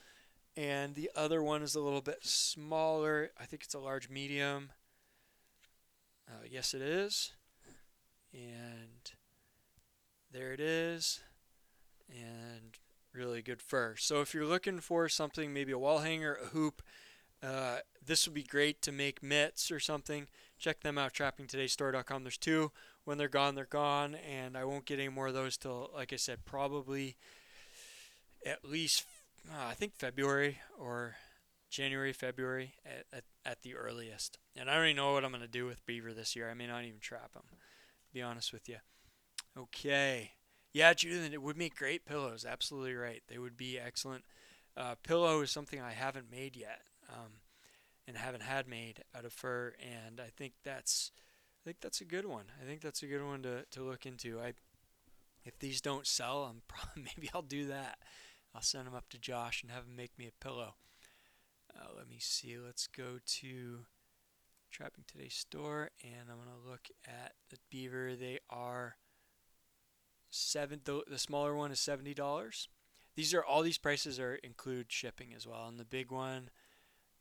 [0.56, 3.30] And the other one is a little bit smaller.
[3.38, 4.70] I think it's a large medium.
[6.28, 7.32] Uh, yes, it is.
[8.32, 9.12] And
[10.32, 11.20] there it is.
[12.08, 12.78] And
[13.12, 13.96] really good fur.
[13.98, 16.82] So if you're looking for something, maybe a wall hanger, a hoop,
[17.42, 20.28] uh, this would be great to make mitts or something.
[20.58, 22.24] Check them out, trappingtodaystore.com.
[22.24, 22.72] There's two.
[23.04, 26.12] When they're gone, they're gone, and I won't get any more of those till, like
[26.12, 27.16] I said, probably
[28.44, 29.04] at least
[29.50, 31.16] uh, I think February or
[31.70, 34.38] January, February at, at, at, the earliest.
[34.56, 36.50] And I don't even know what I'm going to do with beaver this year.
[36.50, 37.44] I may not even trap them,
[38.12, 38.76] be honest with you.
[39.56, 40.32] Okay.
[40.72, 42.44] Yeah, Judith, it would make great pillows.
[42.48, 43.22] Absolutely right.
[43.28, 44.24] They would be excellent.
[44.76, 46.82] Uh, pillow is something I haven't made yet.
[47.08, 47.32] Um,
[48.08, 52.04] and haven't had made out of fur, and I think that's I think that's a
[52.04, 52.44] good one.
[52.62, 54.40] I think that's a good one to, to look into.
[54.40, 54.52] I
[55.44, 57.98] if these don't sell, I'm probably maybe I'll do that.
[58.54, 60.74] I'll send them up to Josh and have him make me a pillow.
[61.74, 62.56] Uh, let me see.
[62.58, 63.80] Let's go to
[64.70, 68.14] Trapping Today store, and I'm gonna look at the beaver.
[68.14, 68.96] They are
[70.30, 70.80] seven.
[70.84, 72.68] The, the smaller one is seventy dollars.
[73.16, 75.66] These are all these prices are include shipping as well.
[75.66, 76.50] And the big one,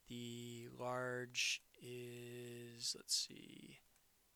[0.07, 3.79] the large is let's see,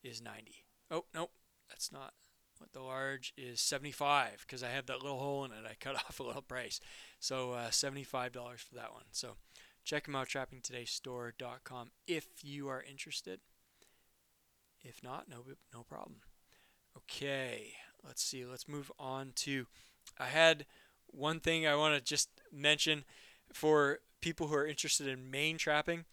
[0.03, 0.65] is ninety.
[0.91, 1.31] Oh nope,
[1.69, 2.13] that's not.
[2.57, 5.65] What the large is seventy five because I have that little hole in it.
[5.69, 6.79] I cut off a little price,
[7.19, 9.05] so uh, seventy five dollars for that one.
[9.11, 9.35] So
[9.83, 13.39] check them out, trappingtodaystore.com if you are interested.
[14.81, 16.21] If not, no no problem.
[16.97, 17.73] Okay,
[18.05, 18.45] let's see.
[18.45, 19.67] Let's move on to.
[20.17, 20.65] I had
[21.07, 23.03] one thing I want to just mention
[23.53, 26.05] for people who are interested in Maine trapping.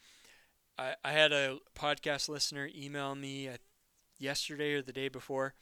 [0.79, 3.57] I, I had a podcast listener email me uh,
[4.19, 5.55] yesterday or the day before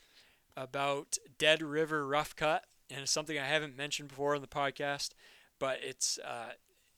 [0.57, 5.11] about Dead River Rough Cut, and it's something I haven't mentioned before on the podcast,
[5.59, 6.53] but it's uh,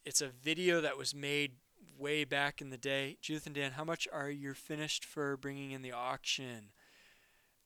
[0.04, 1.52] it's a video that was made
[1.98, 3.16] way back in the day.
[3.20, 6.70] Judith and Dan, how much are you finished for bringing in the auction?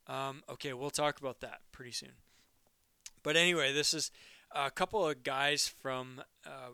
[0.07, 2.13] Um, okay, we'll talk about that pretty soon.
[3.23, 4.11] But anyway, this is
[4.51, 6.71] a couple of guys from uh,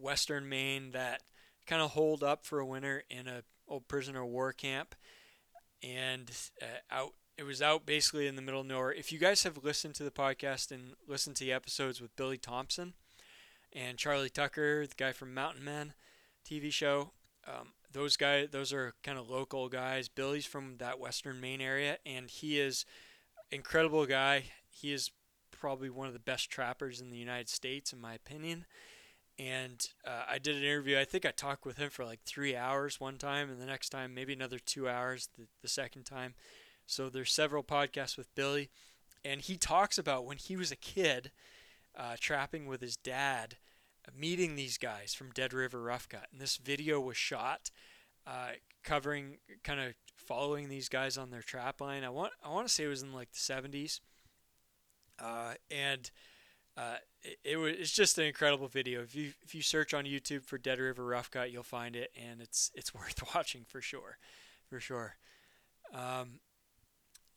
[0.00, 1.22] Western Maine that
[1.66, 4.94] kind of holed up for a winter in a old prisoner war camp,
[5.82, 6.30] and
[6.62, 7.14] uh, out.
[7.38, 8.92] It was out basically in the middle of nowhere.
[8.92, 12.36] If you guys have listened to the podcast and listened to the episodes with Billy
[12.36, 12.92] Thompson
[13.72, 15.94] and Charlie Tucker, the guy from Mountain Men
[16.46, 17.12] TV show,
[17.48, 20.08] um, those guys, those are kind of local guys.
[20.08, 22.84] Billy's from that Western Maine area, and he is
[23.50, 24.44] incredible guy.
[24.68, 25.10] He is
[25.50, 28.66] probably one of the best trappers in the United States, in my opinion.
[29.40, 30.98] And uh, I did an interview.
[30.98, 33.88] I think I talked with him for like three hours one time, and the next
[33.88, 35.30] time maybe another two hours.
[35.38, 36.34] The, the second time,
[36.84, 38.68] so there's several podcasts with Billy,
[39.24, 41.30] and he talks about when he was a kid,
[41.96, 43.56] uh, trapping with his dad,
[44.14, 46.26] meeting these guys from Dead River Rough Cut.
[46.30, 47.70] And this video was shot,
[48.26, 48.50] uh,
[48.84, 52.04] covering, kind of following these guys on their trap line.
[52.04, 54.00] I want I want to say it was in like the 70s,
[55.18, 56.10] uh, and
[56.76, 59.02] uh, it, it, was it's just an incredible video.
[59.02, 62.10] If you if you search on YouTube for Dead River Rough Cut, you'll find it,
[62.16, 64.18] and it's it's worth watching for sure,
[64.68, 65.16] for sure.
[65.92, 66.40] Um,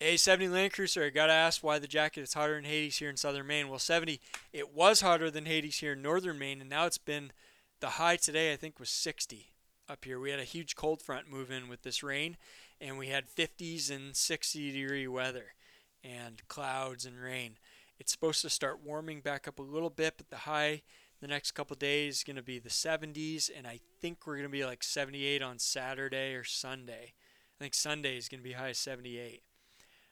[0.01, 3.09] a 70 Land Cruiser, I gotta ask why the jacket is hotter than Hades here
[3.09, 3.69] in southern Maine.
[3.69, 4.19] Well, 70,
[4.51, 7.31] it was hotter than Hades here in northern Maine, and now it's been
[7.79, 9.53] the high today, I think, was 60
[9.89, 10.19] up here.
[10.19, 12.37] We had a huge cold front move in with this rain,
[12.81, 15.53] and we had 50s and 60 degree weather
[16.03, 17.57] and clouds and rain.
[17.99, 20.81] It's supposed to start warming back up a little bit, but the high
[21.23, 24.43] the next couple days is going to be the 70s, and I think we're going
[24.43, 27.13] to be like 78 on Saturday or Sunday.
[27.57, 29.41] I think Sunday is going to be high 78.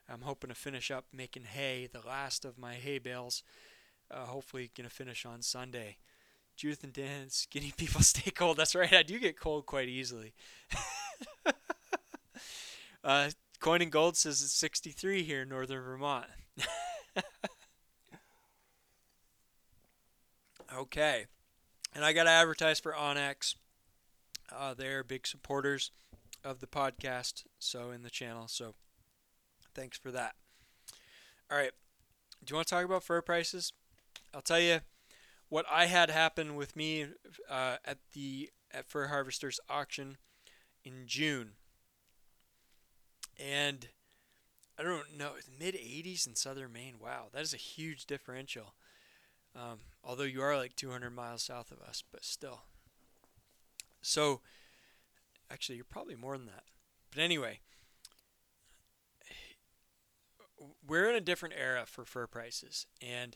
[0.08, 3.44] I'm hoping to finish up making hay, the last of my hay bales.
[4.10, 5.98] Uh, hopefully, going to finish on Sunday.
[6.56, 8.56] Judith and Dan, skinny people stay cold.
[8.56, 10.34] That's right, I do get cold quite easily.
[13.04, 16.28] uh, Coin and Gold says it's 63 here in northern Vermont.
[20.76, 21.26] okay.
[21.94, 23.56] And I got to advertise for onX.
[24.54, 25.92] Uh, they're big supporters
[26.44, 28.48] of the podcast, so in the channel.
[28.48, 28.76] So
[29.74, 30.36] Thanks for that.
[31.50, 31.72] All right.
[32.44, 33.74] Do you want to talk about fur prices?
[34.34, 34.80] I'll tell you
[35.50, 37.06] what I had happen with me
[37.50, 40.18] uh, at the at Fur Harvesters auction
[40.84, 41.52] in June.
[43.40, 43.90] And
[44.80, 46.96] I don't know, mid 80s in southern Maine.
[47.00, 48.74] Wow, that is a huge differential.
[49.56, 52.62] Um, although you are like 200 miles south of us, but still.
[54.02, 54.42] So,
[55.52, 56.64] actually, you're probably more than that.
[57.14, 57.60] But anyway,
[60.88, 63.36] we're in a different era for fur prices, and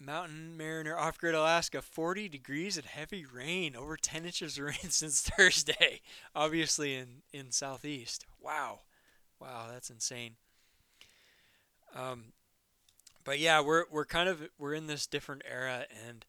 [0.00, 4.74] Mountain Mariner Off Grid Alaska, 40 degrees and heavy rain, over 10 inches of rain
[4.88, 6.00] since Thursday,
[6.34, 8.24] obviously in, in Southeast.
[8.40, 8.80] Wow.
[9.38, 10.36] Wow, that's insane.
[11.94, 12.32] Um,
[13.24, 16.24] but yeah, we're, we're kind of, we're in this different era and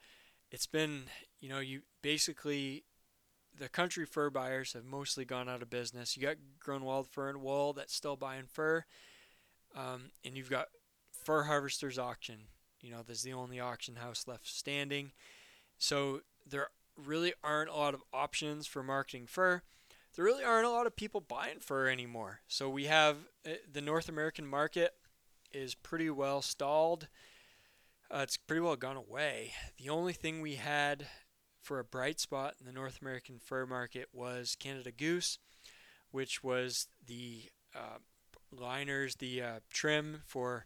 [0.52, 1.04] it's been,
[1.40, 2.84] you know, you basically
[3.58, 6.16] the country fur buyers have mostly gone out of business.
[6.16, 8.86] You got Groenewold Fur and Wool that's still buying fur,
[9.76, 10.68] um, and you've got
[11.12, 12.48] Fur Harvesters Auction.
[12.82, 15.12] You know, there's the only auction house left standing.
[15.78, 19.62] So there really aren't a lot of options for marketing fur.
[20.16, 22.42] There really aren't a lot of people buying fur anymore.
[22.48, 24.94] So we have uh, the North American market
[25.54, 27.08] is pretty well stalled.
[28.10, 29.54] Uh, it's pretty well gone away.
[29.78, 31.08] The only thing we had
[31.62, 35.38] for a bright spot in the North American fur market was Canada Goose,
[36.12, 37.44] which was the
[37.76, 38.00] uh,
[38.52, 40.66] liners, the uh, trim for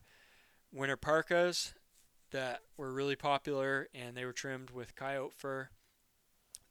[0.72, 1.74] winter parkas
[2.32, 5.70] that were really popular, and they were trimmed with coyote fur.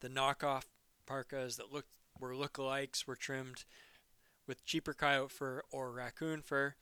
[0.01, 0.65] The knockoff
[1.05, 1.89] parkas that looked
[2.19, 3.65] were lookalikes were trimmed
[4.47, 6.75] with cheaper coyote fur or raccoon fur,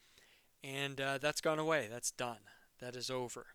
[0.63, 1.87] and uh, that's gone away.
[1.91, 2.39] That's done.
[2.79, 3.47] That is over.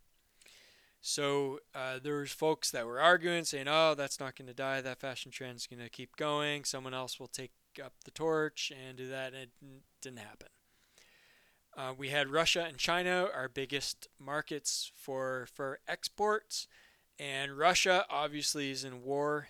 [1.00, 4.80] So uh, there was folks that were arguing, saying, "Oh, that's not going to die.
[4.80, 6.64] That fashion trend is going to keep going.
[6.64, 7.52] Someone else will take
[7.82, 9.50] up the torch and do that." And it
[10.02, 10.48] didn't happen.
[11.76, 16.66] Uh, we had Russia and China, our biggest markets for for exports,
[17.18, 19.48] and Russia obviously is in war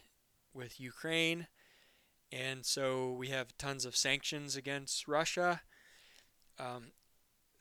[0.53, 1.47] with Ukraine,
[2.31, 5.63] and so we have tons of sanctions against Russia.
[6.59, 6.93] Um,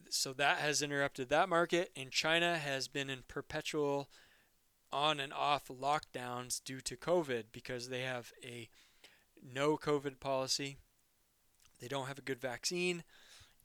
[0.09, 4.09] so that has interrupted that market, and China has been in perpetual
[4.91, 8.69] on and off lockdowns due to COVID because they have a
[9.53, 10.77] no COVID policy.
[11.79, 13.03] They don't have a good vaccine,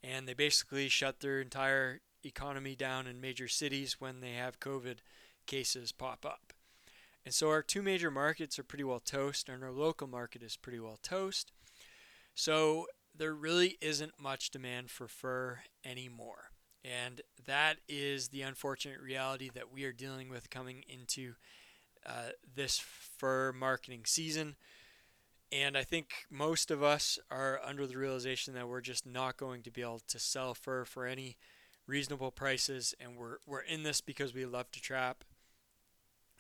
[0.03, 4.99] and they basically shut their entire economy down in major cities when they have COVID
[5.47, 6.53] cases pop up.
[7.24, 10.57] And so our two major markets are pretty well toast, and our local market is
[10.57, 11.53] pretty well toast.
[12.34, 12.86] So
[13.17, 16.51] there really isn't much demand for fur anymore.
[16.85, 21.35] And that is the unfortunate reality that we are dealing with coming into
[22.05, 24.57] uh, this fur marketing season.
[25.53, 29.63] And I think most of us are under the realization that we're just not going
[29.63, 31.37] to be able to sell fur for any
[31.87, 32.95] reasonable prices.
[32.99, 35.25] And we're, we're in this because we love to trap.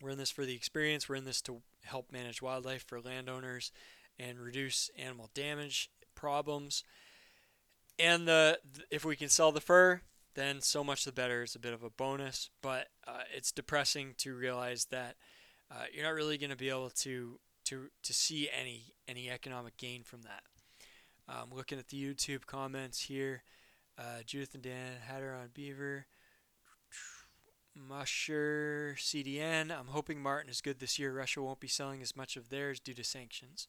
[0.00, 1.08] We're in this for the experience.
[1.08, 3.70] We're in this to help manage wildlife for landowners
[4.18, 5.90] and reduce animal damage
[6.22, 6.84] problems.
[7.98, 8.60] And the
[8.90, 10.02] if we can sell the fur,
[10.34, 11.42] then so much the better.
[11.42, 15.16] It's a bit of a bonus, but uh, it's depressing to realize that
[15.70, 19.76] uh, you're not really going to be able to to to see any any economic
[19.76, 20.42] gain from that.
[21.28, 23.42] Um, looking at the YouTube comments here,
[23.98, 26.06] uh, Judith and Dan had her on Beaver.
[27.74, 29.70] Musher CDN.
[29.70, 31.10] I'm hoping Marten is good this year.
[31.10, 33.66] Russia won't be selling as much of theirs due to sanctions.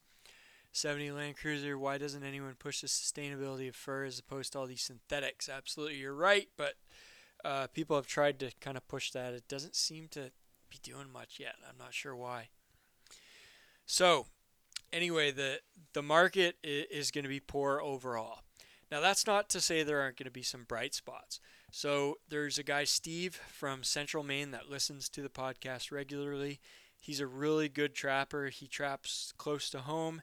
[0.73, 1.77] 70 Land Cruiser.
[1.77, 5.47] Why doesn't anyone push the sustainability of fur as opposed to all these synthetics?
[5.47, 6.73] Absolutely, you're right, but
[7.45, 9.33] uh, people have tried to kind of push that.
[9.33, 10.31] It doesn't seem to
[10.69, 11.55] be doing much yet.
[11.67, 12.49] I'm not sure why.
[13.85, 14.25] So,
[14.91, 15.59] anyway, the
[15.93, 18.39] the market is going to be poor overall.
[18.91, 21.39] Now, that's not to say there aren't going to be some bright spots.
[21.71, 26.59] So, there's a guy, Steve, from Central Maine that listens to the podcast regularly.
[26.99, 28.47] He's a really good trapper.
[28.47, 30.21] He traps close to home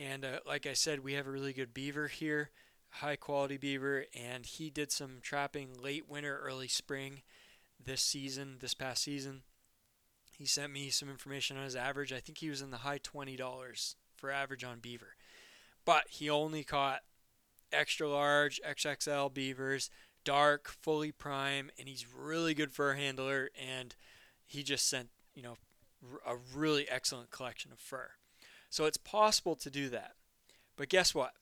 [0.00, 2.50] and uh, like I said, we have a really good beaver here,
[2.88, 7.20] high quality beaver, and he did some trapping late winter, early spring
[7.82, 9.42] this season, this past season.
[10.38, 12.14] He sent me some information on his average.
[12.14, 15.16] I think he was in the high $20 for average on beaver.
[15.84, 17.00] But he only caught
[17.70, 19.90] extra large, XXL beavers,
[20.24, 23.50] dark, fully prime, and he's really good fur handler.
[23.60, 23.94] And
[24.46, 25.56] he just sent, you know,
[26.26, 28.12] a really excellent collection of fur.
[28.70, 30.12] So it's possible to do that.
[30.76, 31.32] But guess what?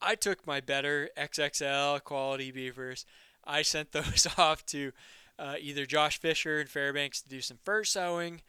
[0.00, 3.04] I took my better XXL quality beavers.
[3.44, 4.92] I sent those off to
[5.38, 8.42] uh, either Josh Fisher in Fairbanks to do some fur sewing,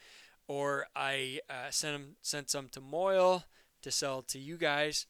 [0.48, 3.46] or I uh, sent them sent some to Moyle
[3.82, 5.06] to sell to you guys.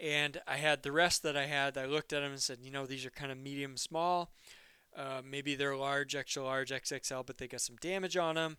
[0.00, 1.76] And I had the rest that I had.
[1.76, 4.30] I looked at them and said, you know, these are kind of medium small.
[4.96, 8.56] Uh, maybe they're large, extra large, XXL, but they got some damage on them.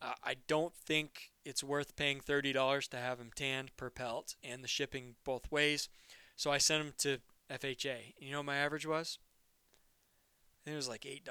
[0.00, 4.62] Uh, I don't think it's worth paying $30 to have them tanned per pelt and
[4.62, 5.88] the shipping both ways.
[6.36, 7.18] So I sent them to
[7.58, 8.14] FHA.
[8.18, 9.18] You know what my average was?
[10.66, 11.28] It was like $8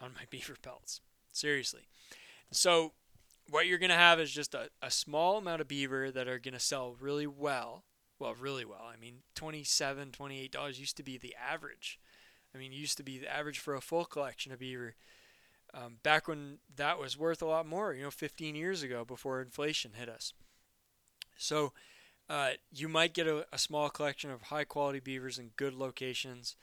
[0.00, 1.00] on my beaver pelts.
[1.32, 1.88] Seriously.
[2.50, 2.92] So
[3.50, 6.38] what you're going to have is just a, a small amount of beaver that are
[6.38, 7.84] going to sell really well.
[8.18, 8.84] Well, really well.
[8.92, 12.00] I mean, $27, $28 used to be the average.
[12.52, 14.96] I mean, used to be the average for a full collection of beaver
[15.78, 19.40] um, back when that was worth a lot more, you know, 15 years ago before
[19.40, 20.32] inflation hit us.
[21.36, 21.72] So
[22.28, 26.56] uh, you might get a, a, small collection of high quality beavers in good locations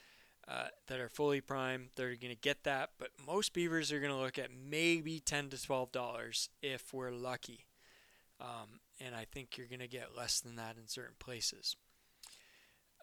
[0.47, 1.89] uh, that are fully prime.
[1.95, 5.49] They're going to get that, but most beavers are going to look at maybe 10
[5.49, 7.66] to 12 dollars if we're lucky.
[8.39, 11.78] Um, and I think you're going to get less than that in certain places.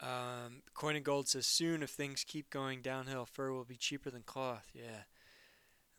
[0.01, 4.11] Um, Coin and Gold says soon if things keep going downhill, fur will be cheaper
[4.11, 4.69] than cloth.
[4.75, 5.05] Yeah.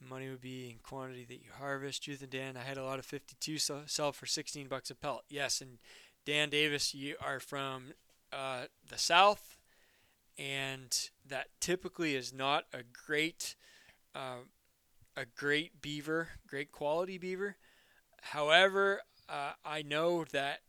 [0.09, 2.03] Money would be in quantity that you harvest.
[2.03, 5.23] Judith and Dan, I had a lot of 52 sell for 16 bucks a pelt.
[5.29, 5.79] Yes, and
[6.25, 7.93] Dan Davis, you are from
[8.31, 9.57] uh, the South,
[10.37, 13.55] and that typically is not a great,
[14.15, 14.45] uh,
[15.15, 17.57] a great beaver, great quality beaver.
[18.21, 20.59] However, uh, I know that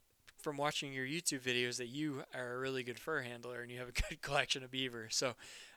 [0.44, 3.78] from watching your YouTube videos that you are a really good fur handler and you
[3.78, 5.08] have a good collection of beaver.
[5.10, 5.34] So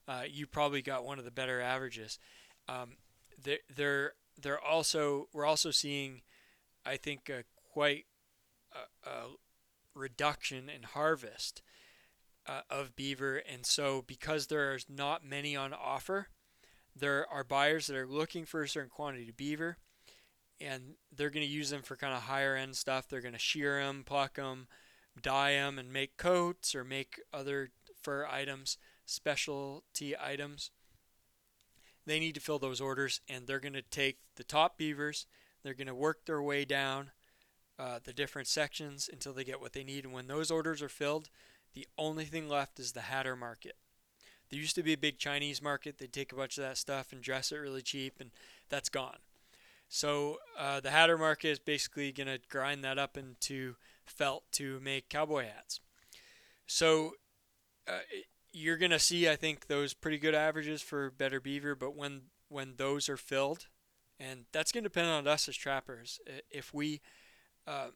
[0.07, 2.19] uh, you probably got one of the better averages.
[2.67, 2.97] Um,
[3.41, 6.21] they're they're they're also we're also seeing,
[6.85, 8.05] I think, a quite
[8.73, 9.13] a, a
[9.95, 11.61] reduction in harvest.
[12.45, 16.29] uh, of beaver, and so because there's not many on offer,
[16.95, 19.77] there are buyers that are looking for a certain quantity of beaver,
[20.59, 23.07] and they're going to use them for kind of higher end stuff.
[23.07, 24.67] They're going to shear them, pluck them,
[25.21, 27.71] dye them, and make coats or make other
[28.01, 30.71] fur items, specialty items.
[32.07, 35.27] They need to fill those orders, and they're going to take the top beavers.
[35.61, 37.11] They're going to work their way down
[37.77, 40.05] uh, the different sections until they get what they need.
[40.05, 41.29] And when those orders are filled,
[41.73, 43.75] the only thing left is the hatter market.
[44.49, 45.97] There used to be a big Chinese market.
[45.97, 48.31] They'd take a bunch of that stuff and dress it really cheap, and
[48.69, 49.17] that's gone.
[49.89, 54.79] So uh, the hatter market is basically going to grind that up into felt to
[54.79, 55.81] make cowboy hats.
[56.67, 57.15] So
[57.85, 57.99] uh,
[58.57, 61.75] you're to see, I think, those pretty good averages for better beaver.
[61.75, 63.67] But when when those are filled,
[64.19, 66.19] and that's to depend on us as trappers.
[66.49, 67.01] If we,
[67.67, 67.89] uh,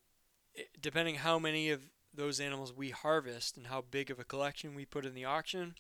[0.80, 4.86] depending how many of those animals we harvest and how big of a collection we
[4.86, 5.76] put in the auction,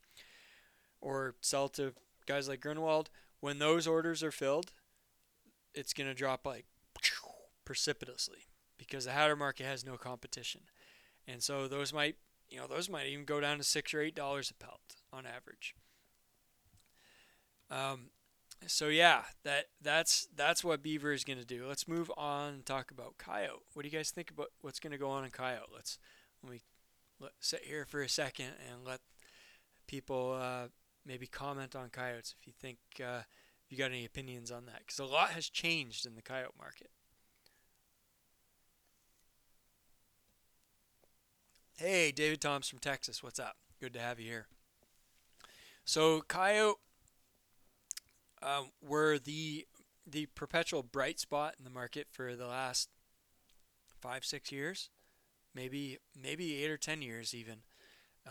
[1.01, 1.93] or sell to
[2.25, 3.07] guys like Groenewold,
[3.41, 4.71] when those orders are filled,
[5.73, 6.65] it's to drop like
[7.65, 10.61] precipitously because the hatter market has no competition.
[11.27, 12.15] And so those might,
[12.51, 14.81] you know, those might even go down to 6 or 8 dollars a pelt
[15.11, 15.75] on average.
[17.69, 18.09] Um
[18.67, 21.65] so yeah, that that's that's what beaver is going to do.
[21.67, 23.63] Let's move on and talk about coyote.
[23.73, 25.69] What do you guys think about what's going to go on in coyote?
[25.73, 25.97] Let's
[26.43, 26.61] let me
[27.19, 28.99] let, sit here for a second and let
[29.87, 30.67] people uh,
[31.05, 33.21] maybe comment on coyotes if you think uh,
[33.67, 36.91] you got any opinions on that because a lot has changed in the coyote market.
[41.83, 43.23] Hey, David Toms from Texas.
[43.23, 43.55] What's up?
[43.79, 44.45] Good to have you here.
[45.83, 46.77] So coyote
[48.43, 49.65] um, were the
[50.05, 52.89] the perpetual bright spot in the market for the last
[53.99, 54.91] five six years,
[55.55, 57.63] maybe maybe eight or ten years even.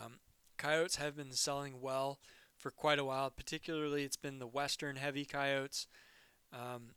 [0.01, 0.19] Um,
[0.57, 2.19] coyotes have been selling well
[2.57, 3.29] for quite a while.
[3.29, 5.87] Particularly, it's been the western heavy coyotes.
[6.53, 6.91] Um,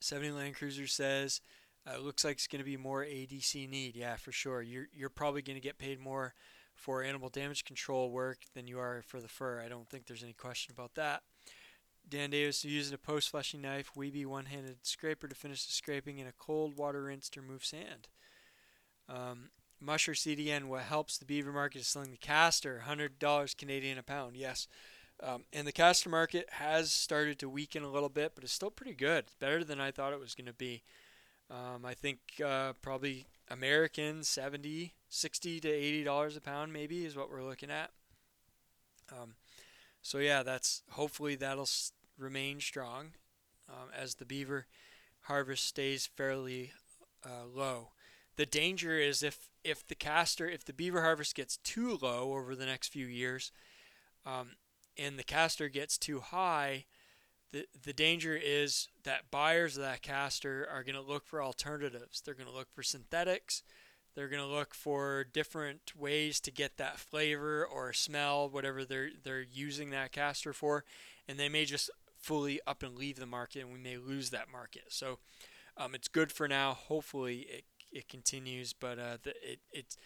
[0.00, 1.40] 70 Land Cruiser says
[1.86, 3.96] uh, it looks like it's going to be more ADC need.
[3.96, 4.62] Yeah, for sure.
[4.62, 6.34] You're you're probably going to get paid more
[6.74, 9.60] for animal damage control work than you are for the fur.
[9.60, 11.22] I don't think there's any question about that.
[12.08, 16.18] Dan Davis using a post flushing knife, Weeby one handed scraper to finish the scraping,
[16.18, 18.08] and a cold water rinse to remove sand.
[19.08, 24.02] Um, Musher CDN, what helps the beaver market is selling the castor, $100 Canadian a
[24.02, 24.36] pound.
[24.36, 24.68] Yes.
[25.22, 28.70] Um, and the castor market has started to weaken a little bit, but it's still
[28.70, 29.24] pretty good.
[29.24, 30.82] It's better than I thought it was going to be.
[31.50, 37.16] Um, I think uh, probably American 70, 60 to 80 dollars a pound maybe is
[37.16, 37.90] what we're looking at.
[39.10, 39.34] Um,
[40.00, 43.12] so yeah, that's hopefully that'll s- remain strong
[43.68, 44.66] um, as the beaver
[45.22, 46.72] harvest stays fairly
[47.24, 47.90] uh, low.
[48.36, 52.56] The danger is if if the castor, if the beaver harvest gets too low over
[52.56, 53.52] the next few years,
[54.26, 54.52] um,
[54.98, 56.86] and the castor gets too high,
[57.52, 62.20] the the danger is that buyers of that castor are going to look for alternatives.
[62.20, 63.62] They're going to look for synthetics.
[64.14, 69.10] They're going to look for different ways to get that flavor or smell, whatever they're
[69.22, 70.84] they're using that castor for,
[71.28, 74.50] and they may just fully up and leave the market, and we may lose that
[74.50, 74.84] market.
[74.88, 75.18] So
[75.76, 76.72] um, it's good for now.
[76.74, 79.96] Hopefully it it continues, but uh, the, it it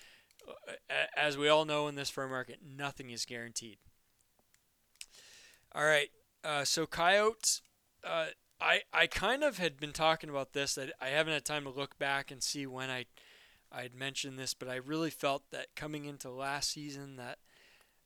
[0.49, 0.73] uh,
[1.17, 3.79] as we all know in this fur market, nothing is guaranteed.
[5.75, 6.11] All right,
[6.47, 7.61] uh, so coyotes.
[8.05, 8.27] Uh,
[8.61, 10.77] I I kind of had been talking about this.
[10.77, 13.07] That I haven't had time to look back and see when I
[13.73, 17.39] I'd mentioned this, but I really felt that coming into last season that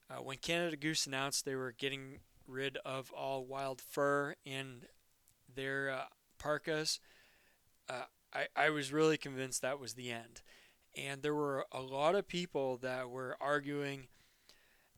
[0.09, 4.81] uh, when Canada Goose announced they were getting rid of all wild fur in
[5.53, 6.05] their uh,
[6.39, 6.99] parkas,
[7.87, 10.41] uh, I, I was really convinced that was the end.
[10.97, 14.07] And there were a lot of people that were arguing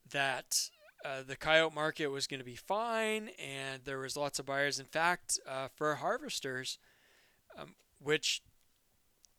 [0.10, 0.70] that
[1.04, 4.80] uh, the coyote market was going to be fine and there was lots of buyers.
[4.80, 6.80] In fact, uh, fur harvesters,
[7.60, 8.42] um, which,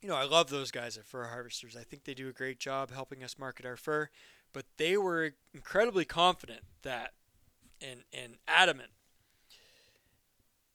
[0.02, 1.76] you know, I love those guys at Fur Harvesters.
[1.76, 4.10] I think they do a great job helping us market our fur,
[4.52, 7.12] but they were incredibly confident that
[7.80, 8.90] and, and adamant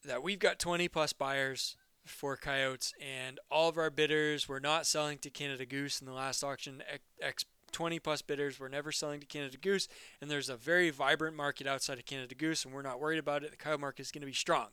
[0.03, 1.75] that we've got 20 plus buyers
[2.05, 6.13] for coyotes, and all of our bidders were not selling to Canada Goose in the
[6.13, 6.81] last auction.
[7.21, 7.45] X
[7.79, 9.87] 20 plus bidders were never selling to Canada Goose,
[10.19, 13.41] and there's a very vibrant market outside of Canada Goose, and we're not worried about
[13.41, 13.51] it.
[13.51, 14.67] The coyote market is going to be strong.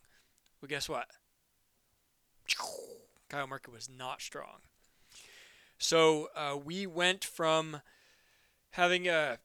[0.61, 1.07] Well, guess what?
[3.29, 4.59] Coyote market was not strong.
[5.79, 7.81] So uh, we went from
[8.71, 9.39] having a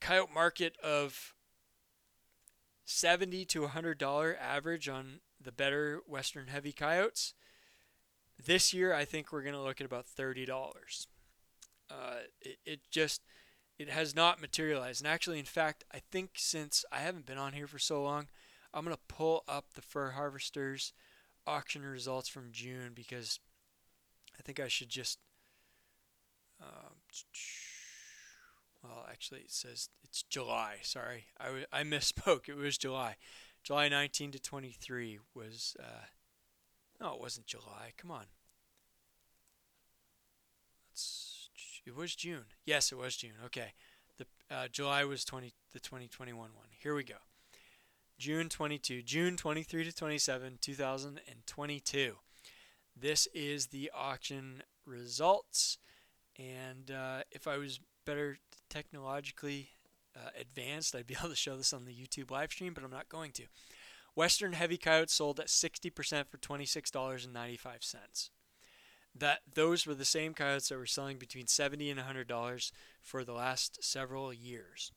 [0.00, 1.34] coyote market of
[2.84, 7.32] 70 to $100 average on the better Western heavy coyotes.
[8.44, 11.06] This year, I think we're going to look at about $30.
[11.90, 13.22] Uh, it, it just
[13.78, 15.00] it has not materialized.
[15.00, 18.28] And actually, in fact, I think since I haven't been on here for so long,
[18.72, 20.92] I'm gonna pull up the fur harvesters
[21.46, 23.40] auction results from June because
[24.38, 25.18] I think I should just.
[26.60, 26.94] Um,
[28.82, 30.76] well, actually, it says it's July.
[30.82, 32.48] Sorry, I, w- I misspoke.
[32.48, 33.16] It was July.
[33.62, 35.76] July 19 to 23 was.
[35.78, 36.06] Uh,
[37.00, 37.92] no, it wasn't July.
[37.96, 38.26] Come on.
[40.90, 41.48] Let's,
[41.86, 42.44] it was June.
[42.64, 43.32] Yes, it was June.
[43.44, 43.72] Okay.
[44.18, 46.50] The uh, July was 20 the 2021 one.
[46.78, 47.14] Here we go.
[48.18, 52.16] June 22, June 23 to 27, 2022.
[52.94, 55.78] This is the auction results.
[56.38, 58.36] And uh, if I was better
[58.68, 59.70] technologically
[60.14, 62.90] uh, advanced, I'd be able to show this on the YouTube live stream, but I'm
[62.90, 63.44] not going to.
[64.14, 68.30] Western heavy coyotes sold at 60% for $26.95.
[69.14, 73.32] That those were the same coyotes that were selling between 70 and $100 for the
[73.32, 74.92] last several years.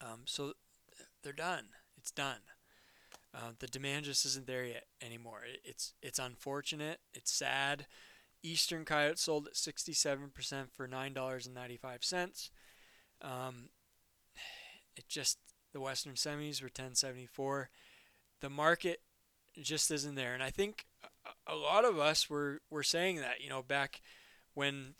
[0.00, 0.52] Um, so
[1.22, 1.66] they're done.
[1.98, 2.40] It's done.
[3.34, 5.42] Uh, the demand just isn't there yet anymore.
[5.44, 7.00] It, it's it's unfortunate.
[7.14, 7.86] It's sad.
[8.42, 10.30] Eastern coyote sold at 67%
[10.72, 12.50] for $9.95.
[13.20, 13.68] Um,
[14.96, 15.38] it just
[15.72, 17.68] the Western semis were 1074.
[18.40, 19.02] The market
[19.60, 20.86] just isn't there, and I think
[21.46, 24.00] a, lot of us were were saying that you know back
[24.54, 24.94] when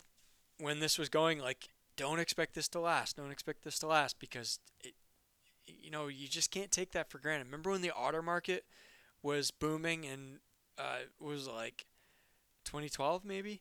[0.59, 4.19] when this was going like don't expect this to last, don't expect this to last
[4.19, 4.95] because it,
[5.67, 7.47] you know you just can't take that for granted.
[7.47, 8.65] Remember when the otter market
[9.23, 10.39] was booming and
[10.79, 11.87] uh, was like
[12.65, 13.61] 2012 maybe?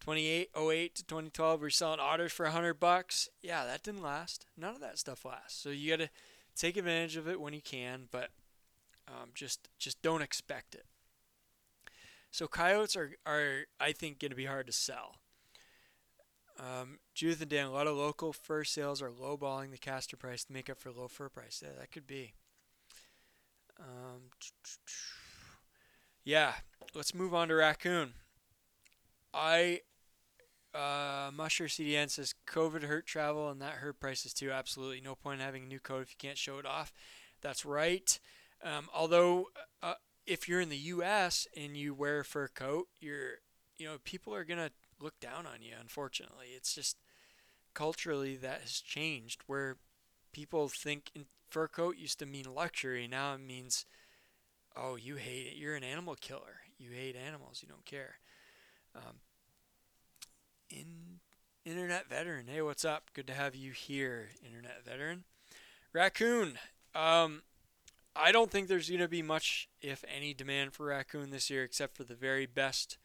[0.00, 3.28] 2808 to 2012 we are selling otters for 100 bucks.
[3.42, 4.46] Yeah that didn't last.
[4.56, 5.60] None of that stuff lasts.
[5.60, 6.10] So you got to
[6.54, 8.30] take advantage of it when you can but
[9.08, 10.84] um, just just don't expect it
[12.36, 15.16] so coyotes are, are i think going to be hard to sell
[16.58, 20.44] um, Judith and Dan, a lot of local fur sales are lowballing the castor price
[20.44, 21.62] to make up for low fur price.
[21.62, 22.32] Yeah, that could be.
[23.78, 24.30] Um,
[26.24, 26.54] yeah,
[26.94, 28.14] let's move on to raccoon.
[29.34, 29.82] I
[30.74, 34.50] uh, Musher CDN says COVID hurt travel and that hurt prices too.
[34.50, 36.92] Absolutely, no point in having a new coat if you can't show it off.
[37.42, 38.18] That's right.
[38.64, 39.48] Um, although,
[40.26, 41.46] if you're in the U.S.
[41.56, 43.40] and you wear a fur coat, you're
[43.78, 44.70] you know people are gonna
[45.00, 45.74] look down on you.
[45.80, 46.96] Unfortunately, it's just
[47.74, 49.76] culturally that has changed where
[50.32, 51.10] people think
[51.50, 53.06] fur coat used to mean luxury.
[53.06, 53.84] Now it means
[54.76, 55.56] oh, you hate it.
[55.56, 56.60] You're an animal killer.
[56.78, 57.60] You hate animals.
[57.62, 58.16] You don't care.
[58.94, 59.20] Um,
[60.68, 61.20] in
[61.64, 63.10] Internet Veteran, hey, what's up?
[63.14, 65.24] Good to have you here, Internet Veteran.
[65.92, 66.58] Raccoon.
[66.94, 67.42] Um,
[68.18, 71.64] I don't think there's going to be much, if any, demand for raccoon this year,
[71.64, 72.98] except for the very best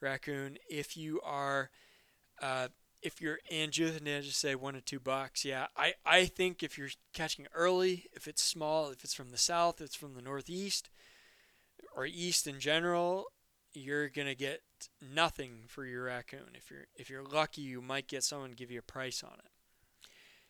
[0.00, 0.58] raccoon.
[0.68, 1.70] If you are,
[2.40, 2.68] uh,
[3.02, 5.44] if you're in Judith just say one to two bucks.
[5.44, 9.38] Yeah, I, I think if you're catching early, if it's small, if it's from the
[9.38, 10.90] south, it's from the northeast,
[11.94, 13.26] or east in general,
[13.74, 14.62] you're gonna get
[15.00, 16.54] nothing for your raccoon.
[16.54, 19.50] If you're if you're lucky, you might get someone give you a price on it.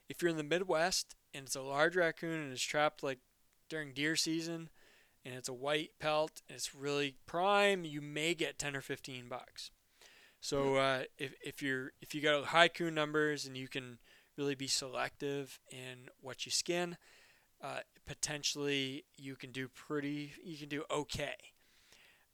[0.08, 3.18] If you're in the Midwest and it's a large raccoon and it's trapped like
[3.68, 4.68] during deer season,
[5.24, 9.28] and it's a white pelt and it's really prime, you may get 10 or 15
[9.28, 9.70] bucks.
[10.40, 13.98] So uh, if, if you're if you got high coon numbers and you can
[14.36, 16.96] really be selective in what you skin,
[17.62, 21.34] uh, potentially you can do pretty, you can do okay.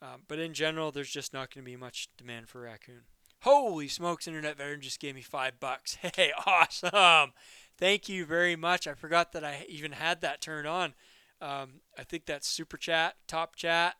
[0.02, 3.02] Um, but in general, there's just not going to be much demand for raccoon.
[3.40, 5.96] Holy smokes, Internet Veteran just gave me five bucks.
[6.16, 7.32] Hey, awesome.
[7.78, 8.86] Thank you very much.
[8.86, 10.94] I forgot that I even had that turned on.
[11.40, 13.96] Um, I think that's super chat, top chat.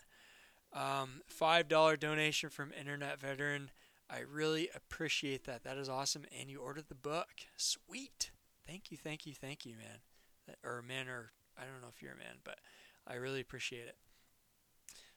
[0.73, 3.71] Um, $5 donation from Internet Veteran.
[4.11, 5.63] I really appreciate that.
[5.63, 6.25] That is awesome.
[6.39, 7.29] And you ordered the book.
[7.57, 8.31] Sweet.
[8.67, 10.01] Thank you, thank you, thank you, man
[10.65, 12.59] or man, or I don't know if you're a man, but
[13.07, 13.97] I really appreciate it.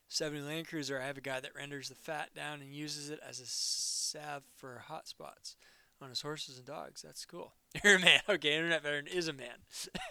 [0.08, 3.20] 70 Land Cruiser, I have a guy that renders the fat down and uses it
[3.26, 5.56] as a salve for hot spots
[6.00, 7.02] on his horses and dogs.
[7.02, 7.52] That's cool.
[7.84, 8.20] You're a man.
[8.28, 9.58] Okay, internet veteran is a man.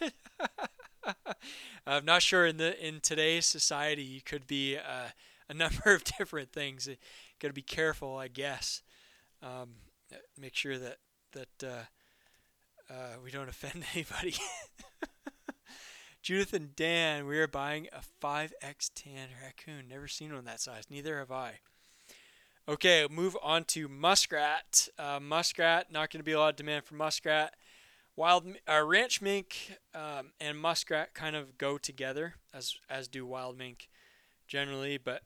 [1.87, 5.09] I'm not sure in the in today's society you could be uh,
[5.49, 6.87] a number of different things.
[6.87, 6.95] You
[7.39, 8.81] got to be careful, I guess.
[9.41, 9.75] Um,
[10.39, 10.97] make sure that
[11.33, 14.35] that uh, uh, we don't offend anybody.
[16.21, 19.87] Judith and Dan, we are buying a 5X tan raccoon.
[19.87, 20.83] Never seen one that size.
[20.89, 21.59] Neither have I.
[22.67, 24.89] Okay, move on to muskrat.
[24.99, 27.53] Uh, muskrat, not going to be a lot of demand for muskrat.
[28.17, 33.57] Wild uh, ranch mink um, and muskrat kind of go together, as as do wild
[33.57, 33.87] mink
[34.47, 34.97] generally.
[34.97, 35.21] But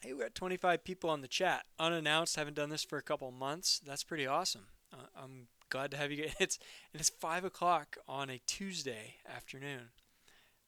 [0.00, 2.36] Hey, we got 25 people on the chat, unannounced.
[2.36, 3.80] Haven't done this for a couple months.
[3.84, 4.66] That's pretty awesome.
[4.92, 6.28] Uh, I'm glad to have you.
[6.38, 6.58] It's
[6.92, 9.90] and it's five o'clock on a Tuesday afternoon,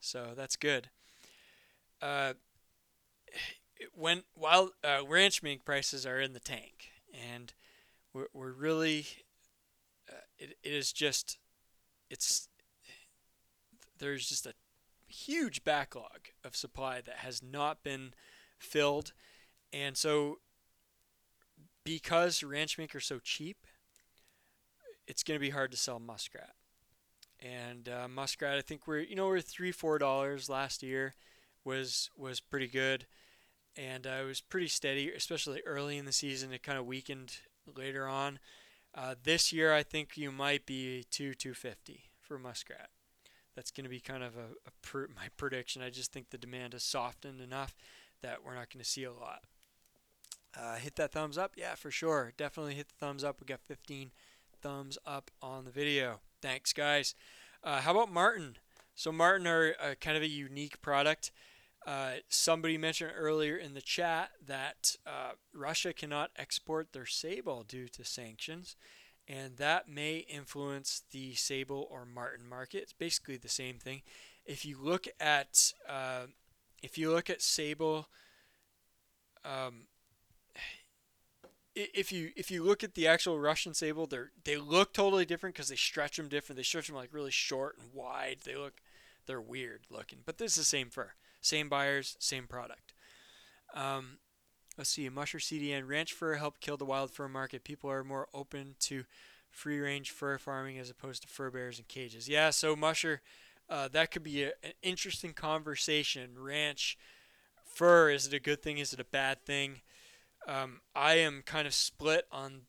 [0.01, 0.89] so that's good.
[2.03, 2.33] Uh,
[3.95, 7.53] when while uh, ranch mink prices are in the tank, and
[8.13, 9.07] we're, we're really,
[10.41, 11.39] it, it is just,
[12.11, 12.49] it's
[13.99, 14.55] there's just a
[15.07, 18.15] huge backlog of supply that has not been
[18.59, 19.13] filled.
[19.73, 20.39] And so,
[21.85, 23.67] because ranch are so cheap,
[25.07, 26.55] it's going to be hard to sell muskrat.
[27.41, 31.15] And uh, muskrat, I think we're you know we're three four dollars last year,
[31.65, 33.07] was was pretty good,
[33.77, 36.53] and uh, it was pretty steady, especially early in the season.
[36.53, 37.39] It kind of weakened
[37.77, 38.41] later on.
[38.95, 42.91] Uh, this year, I think you might be two two fifty for muskrat
[43.55, 45.83] that's going to be kind of a, a pr- my prediction.
[45.83, 47.77] I just think the demand has softened enough
[48.23, 49.45] that we're not going to see a lot.
[50.59, 52.33] Uh, hit that thumbs up, yeah, for sure.
[52.37, 53.41] Definitely hit the thumbs up.
[53.41, 54.11] We got 15
[54.61, 56.21] thumbs up on the video.
[56.43, 57.15] Thanks, guys.
[57.63, 58.57] Uh, how about Marten?
[58.95, 61.31] So Marten are kind of a unique product.
[61.87, 67.89] Uh, somebody mentioned earlier in the chat that uh, Russia cannot export their sable due
[67.89, 68.77] to sanctions
[69.31, 72.79] and that may influence the sable or marten market.
[72.83, 74.03] It's basically the same thing.
[74.45, 76.27] If you look at uh,
[76.83, 78.09] if you look at sable,
[79.45, 79.83] um,
[81.77, 85.55] if you if you look at the actual Russian sable, they they look totally different
[85.55, 86.57] because they stretch them different.
[86.57, 88.39] They stretch them like really short and wide.
[88.45, 88.81] They look
[89.27, 92.95] they're weird looking, but this is the same fur, same buyers, same product.
[93.75, 94.19] Um,
[94.81, 97.65] Let's see, Musher CDN ranch fur helped kill the wild fur market.
[97.65, 99.05] People are more open to
[99.51, 102.31] free range fur farming as opposed to fur bears and cages.
[102.31, 103.21] Yeah, so Musher,
[103.69, 106.31] uh, that could be a, an interesting conversation.
[106.39, 106.97] Ranch
[107.63, 108.79] fur, is it a good thing?
[108.79, 109.83] Is it a bad thing?
[110.49, 112.63] Um, I am kind of split on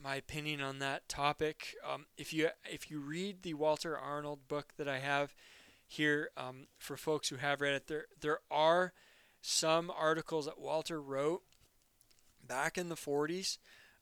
[0.00, 1.74] my opinion on that topic.
[1.84, 5.34] Um, if you if you read the Walter Arnold book that I have
[5.86, 8.92] here, um, for folks who have read it, there there are
[9.40, 11.42] some articles that Walter wrote
[12.46, 13.58] back in the 40s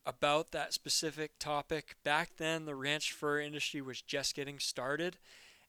[0.07, 1.97] about that specific topic.
[2.05, 5.19] Back then, the ranch fur industry was just getting started,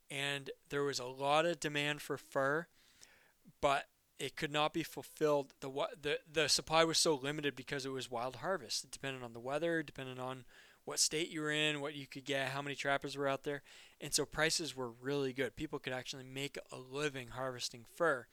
[0.09, 2.67] and there was a lot of demand for fur,
[3.61, 3.85] but
[4.19, 5.53] it could not be fulfilled.
[5.59, 5.69] The
[6.01, 8.85] the the supply was so limited because it was wild harvest.
[8.85, 10.45] It depended on the weather, depended on
[10.85, 13.63] what state you were in, what you could get, how many trappers were out there,
[13.99, 15.55] and so prices were really good.
[15.55, 18.27] People could actually make a living harvesting fur.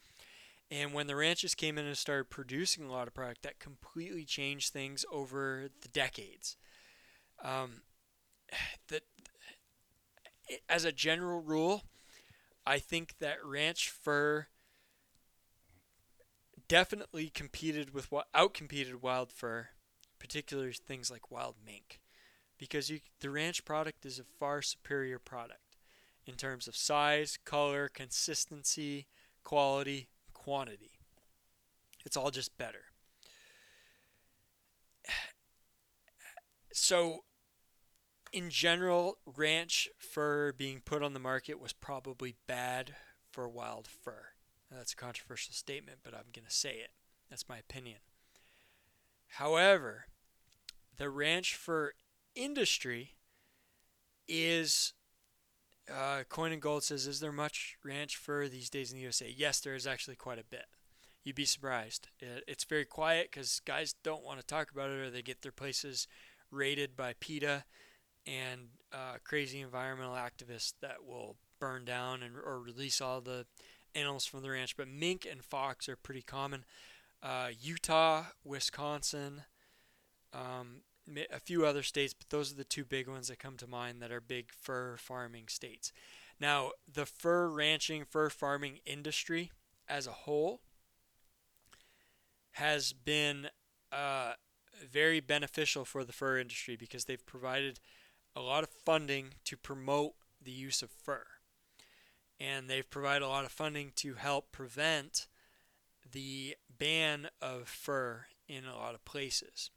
[0.71, 4.25] And when the ranches came in and started producing a lot of product, that completely
[4.25, 6.57] changed things over the decades.
[7.43, 7.83] Um,
[8.89, 9.03] that,
[10.69, 11.83] as a general rule,
[12.67, 14.49] I think that ranch fur
[16.69, 19.69] definitely competed with what outcompeted wild fur,
[20.19, 22.01] particularly things like wild mink,
[22.63, 25.79] because you, the ranch product is a far superior product
[26.27, 29.09] in terms of size, color, consistency,
[29.43, 30.93] quality, quantity.
[32.07, 32.85] It's all just better.
[36.73, 37.25] So,
[38.33, 42.95] in general, ranch fur being put on the market was probably bad
[43.33, 44.27] for wild fur.
[44.71, 46.93] Now, that's a controversial statement, but I'm going to say it.
[47.29, 47.99] That's my opinion.
[49.27, 50.05] However,
[50.97, 51.93] the ranch fur
[52.35, 53.13] industry
[54.29, 54.95] is
[55.93, 59.33] uh, Coin and Gold says, "Is there much ranch fur these days in the USA?"
[59.35, 60.67] Yes, there is actually quite a bit.
[61.25, 62.09] You'd be surprised.
[62.21, 65.43] It, it's very quiet because guys don't want to talk about it, or they get
[65.43, 66.09] their places
[66.51, 67.65] raided by PETA
[68.27, 73.47] and uh, crazy environmental activists that will burn down and or release all the
[73.95, 74.77] animals from the ranch.
[74.77, 76.65] But mink and fox are pretty common.
[77.23, 79.43] Uh, Utah, Wisconsin,
[80.33, 80.83] um,
[81.31, 84.01] a few other states, but those are the two big ones that come to mind
[84.01, 85.93] that are big fur farming states.
[86.41, 89.51] Now, the fur ranching, fur farming industry
[89.89, 90.61] as a whole
[92.53, 93.49] has been
[93.91, 94.33] uh,
[94.91, 97.81] very beneficial for the fur industry because they've provided
[98.35, 101.25] a lot of funding to promote the use of fur.
[102.41, 105.27] And they've provided a lot of funding to help prevent
[106.11, 109.71] the ban of fur in a lot of places.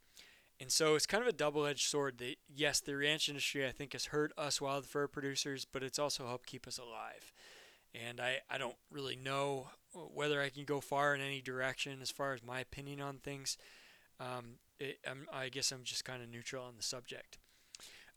[0.66, 2.18] And so it's kind of a double-edged sword.
[2.18, 6.00] That yes, the ranch industry I think has hurt us wild fur producers, but it's
[6.00, 7.32] also helped keep us alive.
[7.94, 12.10] And I, I don't really know whether I can go far in any direction as
[12.10, 13.60] far as my opinion on things.
[14.20, 14.98] Um, it,
[15.32, 17.38] i guess I'm just kind of neutral on the subject.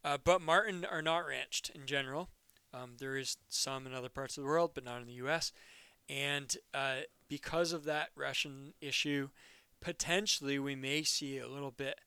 [0.02, 2.30] Uh, but Marten are not ranched in general.
[2.72, 5.52] Um, there is some in other parts of the world, but not in the U.S.
[6.08, 9.28] And uh, because of that Russian issue,
[9.82, 12.00] potentially we may see a little bit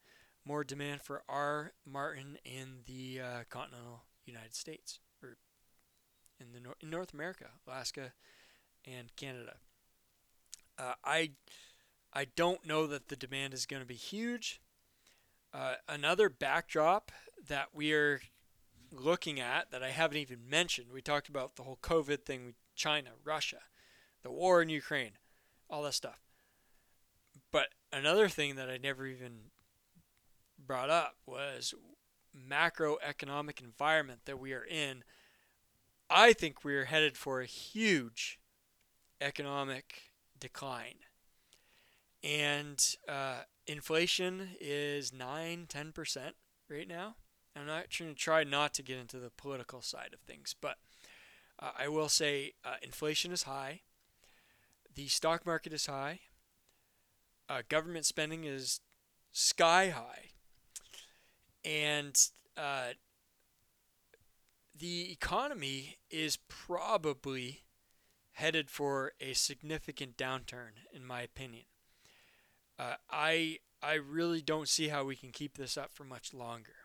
[0.45, 5.37] more demand for our marten in the uh, continental United States or
[6.39, 8.13] in the nor- in North America, Alaska
[8.85, 9.57] and Canada.
[10.77, 11.31] Uh, I
[12.13, 14.61] I don't know that the demand is going to be huge.
[15.53, 17.11] Uh, another backdrop
[17.47, 18.21] that we are
[18.91, 20.87] looking at that I haven't even mentioned.
[20.91, 23.59] We talked about the whole COVID thing with China, Russia,
[24.23, 25.11] the war in Ukraine,
[25.69, 26.21] all that stuff.
[27.51, 29.50] But another thing that I never even
[30.71, 31.73] brought up was
[32.49, 35.03] macroeconomic environment that we are in.
[36.09, 38.39] I think we are headed for a huge
[39.19, 40.99] economic decline.
[42.23, 46.17] And uh, inflation is 9 10%
[46.69, 47.15] right now.
[47.53, 50.77] I'm not trying to try not to get into the political side of things, but
[51.59, 53.81] uh, I will say uh, inflation is high,
[54.95, 56.21] the stock market is high,
[57.49, 58.79] uh, government spending is
[59.33, 60.29] sky high,
[61.63, 62.17] and
[62.57, 62.89] uh,
[64.77, 67.61] the economy is probably
[68.33, 71.65] headed for a significant downturn, in my opinion.
[72.79, 76.75] Uh, I I really don't see how we can keep this up for much longer.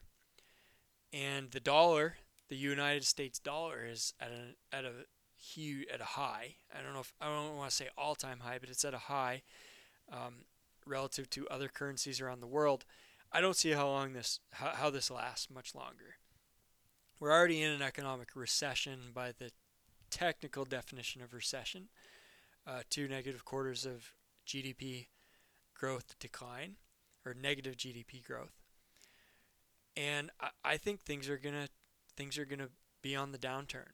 [1.13, 2.17] And the dollar,
[2.49, 5.07] the United States dollar, is at a at a
[5.37, 6.57] huge at a high.
[6.77, 8.95] I don't know if I don't want to say all time high, but it's at
[8.95, 9.43] a high
[10.13, 10.45] um,
[10.87, 12.85] relative to other currencies around the world.
[13.37, 16.17] I don't see how long this how, how this lasts much longer.
[17.21, 19.51] We're already in an economic recession by the
[20.11, 21.89] technical definition of recession.
[22.67, 24.15] Uh, two negative quarters of
[24.47, 25.09] GDP
[25.75, 26.77] growth decline,
[27.27, 28.55] or negative GDP growth.
[29.95, 31.69] And I, I think things are gonna
[32.17, 32.71] things are gonna
[33.03, 33.93] be on the downturn.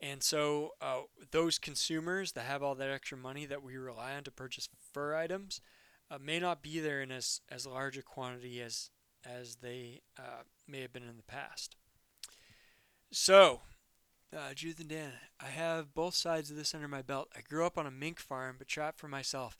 [0.00, 1.02] And so uh,
[1.32, 5.14] those consumers that have all that extra money that we rely on to purchase fur
[5.14, 5.60] items
[6.10, 8.90] uh, may not be there in as, as large a quantity as
[9.26, 11.76] as they uh, may have been in the past.
[13.10, 13.60] So,
[14.36, 17.28] uh, Judith and Dan, I have both sides of this under my belt.
[17.36, 19.56] I grew up on a mink farm, but trapped for myself.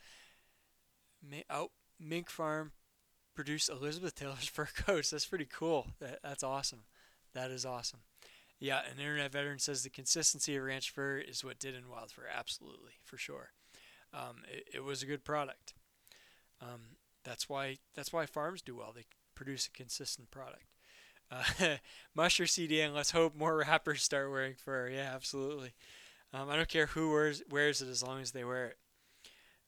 [1.26, 2.72] May, oh, mink farm
[3.34, 5.10] produced Elizabeth Taylor's fur coats.
[5.10, 5.88] That's pretty cool.
[6.00, 6.84] That, that's awesome.
[7.32, 8.00] That is awesome.
[8.60, 12.10] Yeah, an internet veteran says the consistency of ranch fur is what did in wild
[12.12, 12.22] fur.
[12.32, 13.50] Absolutely, for sure.
[14.12, 15.74] Um, it, it was a good product.
[16.64, 16.80] Um,
[17.24, 18.92] that's why that's why farms do well.
[18.94, 19.04] They
[19.34, 20.66] produce a consistent product.
[21.30, 21.76] Uh,
[22.14, 24.88] Musher CDN, let's hope more rappers start wearing fur.
[24.88, 25.74] Yeah, absolutely.
[26.32, 28.78] Um, I don't care who wears wears it as long as they wear it.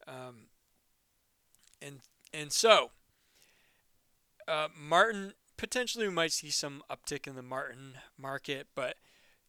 [0.09, 0.49] Um,
[1.83, 2.01] and
[2.33, 2.91] and so,
[4.49, 8.97] uh, Marten potentially we might see some uptick in the Marten market, but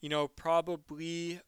[0.02, 1.42] you know probably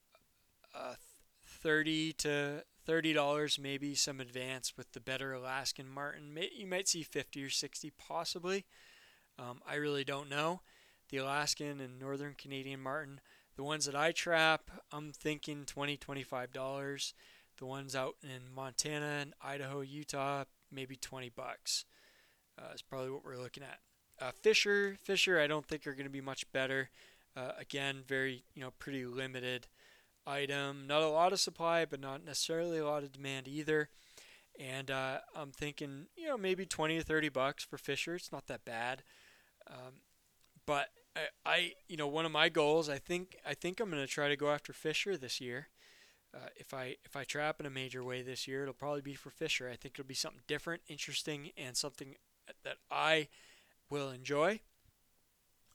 [0.76, 0.96] uh,
[1.44, 6.36] thirty to thirty dollars, maybe some advance with the better Alaskan Marten.
[6.58, 8.66] You might see fifty or sixty, possibly.
[9.38, 10.62] Um, I really don't know.
[11.10, 13.22] The Alaskan and Northern Canadian Marten,
[13.56, 17.14] the ones that I trap, I'm thinking 20 $25.
[17.58, 21.86] The ones out in Montana and Idaho, Utah, maybe 20 bucks.
[22.58, 23.80] Uh, is probably what we're looking at.
[24.20, 26.90] Uh, Fisher, Fisher, I don't think are going to be much better.
[27.38, 29.68] Uh, again, very you know pretty limited
[30.30, 30.86] item.
[30.88, 33.90] Not a lot of supply, but not necessarily a lot of demand either.
[34.60, 38.16] And uh, I'm thinking, you know, maybe 20 or 30 bucks for Fisher.
[38.16, 39.04] It's not that bad.
[39.68, 40.02] Um,
[40.66, 44.06] but I, I, you know, one of my goals, I think, I think I'm going
[44.06, 45.70] to try to go after Fisher this year.
[46.34, 49.16] Uh, if I if I trap in a major way this year, it'll probably be
[49.16, 49.68] for Fisher.
[49.68, 52.16] I think it'll be something different, interesting, and something
[52.64, 53.30] that I
[53.90, 54.60] will enjoy.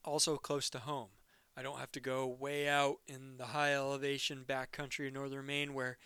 [0.05, 1.09] Also close to home.
[1.57, 5.75] I don't have to go way out in the high elevation backcountry of northern Maine
[5.75, 5.99] where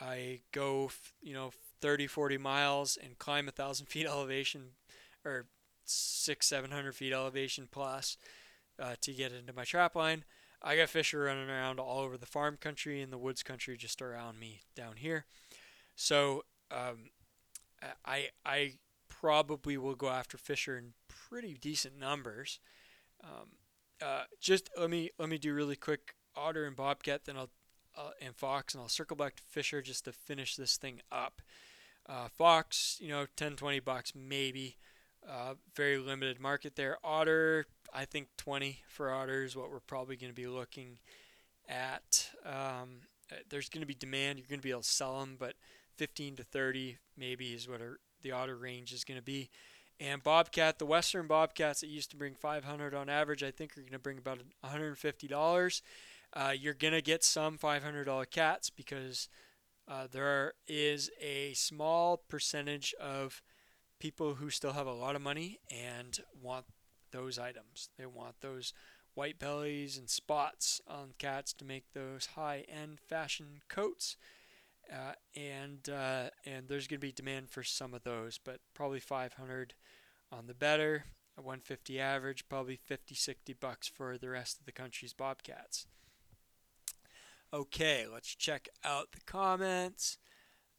[0.00, 4.72] I go, you know, 30, 40 miles and climb a thousand feet elevation
[5.24, 5.46] or
[5.84, 8.16] six, seven hundred feet elevation plus
[8.80, 10.24] uh, to get into my trap line.
[10.62, 14.00] I got fisher running around all over the farm country and the woods country just
[14.00, 15.26] around me down here.
[15.94, 17.10] So um,
[18.04, 18.74] I I
[19.08, 22.58] probably will go after fisher in pretty decent numbers.
[23.22, 23.48] Um,
[24.02, 27.50] uh, just let me let me do really quick otter and bobcat, then I'll
[27.96, 31.40] uh, and fox, and I'll circle back to fisher just to finish this thing up.
[32.08, 34.76] Uh, fox, you know, 10, 20 bucks maybe.
[35.28, 36.98] Uh, very limited market there.
[37.02, 40.98] Otter, I think 20 for otter is what we're probably going to be looking
[41.68, 42.30] at.
[42.44, 43.00] Um,
[43.32, 44.38] uh, there's going to be demand.
[44.38, 45.54] You're going to be able to sell them, but
[45.96, 47.80] 15 to 30 maybe is what
[48.22, 49.50] the otter range is going to be.
[49.98, 53.80] And bobcat, the western bobcats that used to bring 500 on average, I think are
[53.80, 55.82] going to bring about 150 dollars.
[56.32, 59.28] Uh, you're going to get some $500 cats because
[59.88, 63.42] Uh, there is a small percentage of
[63.98, 66.66] people who still have a lot of money and want
[67.12, 67.90] those items.
[67.98, 68.72] They want those
[69.14, 74.16] white bellies and spots on cats to make those high-end fashion coats.
[74.92, 79.00] Uh, and uh, and there's going to be demand for some of those, but probably
[79.00, 79.74] 500
[80.32, 81.04] on the better,
[81.36, 85.86] a 150 average, probably 50, 60 bucks for the rest of the country's bobcats.
[87.52, 90.18] Okay, let's check out the comments.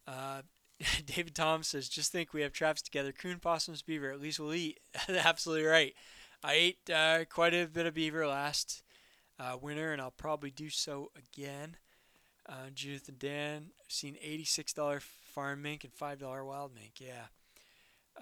[0.05, 0.41] Uh,
[1.05, 4.11] David Tom says, "Just think we have traps together: coon, possums, beaver.
[4.11, 4.79] At least we'll eat."
[5.09, 5.93] Absolutely right.
[6.43, 8.83] I ate uh, quite a bit of beaver last
[9.39, 11.77] uh, winter, and I'll probably do so again.
[12.47, 16.93] Uh, Judith and Dan, seen $86 farm mink and $5 wild mink.
[16.99, 17.27] Yeah.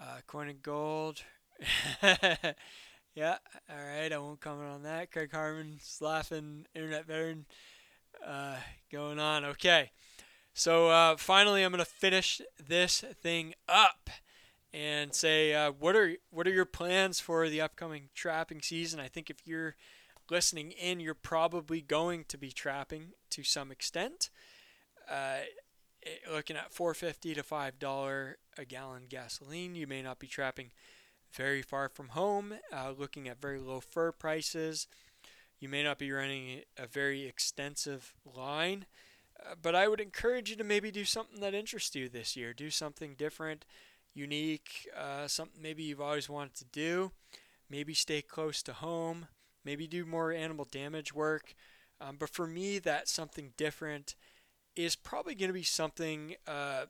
[0.00, 1.22] Uh, corn and gold.
[2.02, 3.38] yeah.
[3.70, 4.12] All right.
[4.12, 5.10] I won't comment on that.
[5.10, 6.66] Craig Harmon's laughing.
[6.74, 7.46] Internet veteran
[8.26, 8.56] uh,
[8.90, 9.44] going on.
[9.44, 9.90] Okay.
[10.54, 14.10] So uh, finally, I'm going to finish this thing up
[14.72, 19.00] and say uh, what are what are your plans for the upcoming trapping season?
[19.00, 19.76] I think if you're
[20.30, 24.30] listening in, you're probably going to be trapping to some extent.
[26.06, 30.70] Uh, looking at 450 to five dollar a gallon gasoline, you may not be trapping
[31.32, 32.54] very far from home.
[32.72, 34.86] Uh, looking at very low fur prices,
[35.58, 38.86] you may not be running a very extensive line.
[39.38, 42.54] Uh, but I would encourage you to maybe do something that interests you this year.
[42.54, 43.64] Do something different,
[44.14, 47.12] unique, uh, something maybe you've always wanted to do.
[47.68, 49.26] Maybe stay close to home.
[49.64, 51.54] Maybe do more animal damage work.
[52.00, 54.14] Um, but for me, that's something different
[54.76, 56.36] is probably going to be something.
[56.46, 56.84] Uh,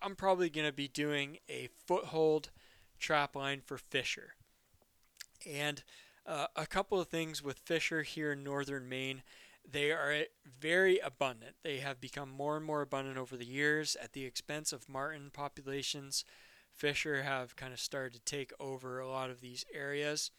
[0.00, 2.50] I'm probably going to be doing a foothold
[2.98, 4.34] trap line for Fisher.
[5.50, 5.82] And
[6.24, 9.22] uh, a couple of things with Fisher here in northern Maine.
[9.68, 10.24] They are
[10.60, 11.54] very abundant.
[11.62, 15.30] They have become more and more abundant over the years at the expense of marten
[15.32, 16.24] populations.
[16.72, 20.30] Fisher have kind of started to take over a lot of these areas.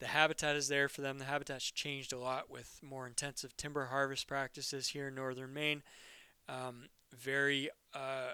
[0.00, 1.18] The habitat is there for them.
[1.18, 5.82] The habitat's changed a lot with more intensive timber harvest practices here in northern Maine.
[6.48, 8.32] Um, very, uh,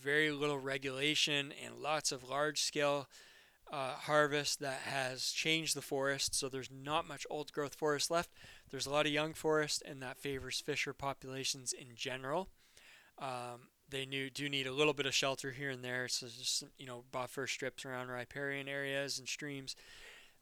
[0.00, 3.08] very little regulation and lots of large scale
[3.72, 6.34] uh, harvest that has changed the forest.
[6.34, 8.30] So there's not much old growth forest left.
[8.70, 12.48] There's a lot of young forest, and that favors fisher populations in general.
[13.18, 16.64] Um, they new, do need a little bit of shelter here and there, so just
[16.78, 19.76] you know buffer strips around riparian areas and streams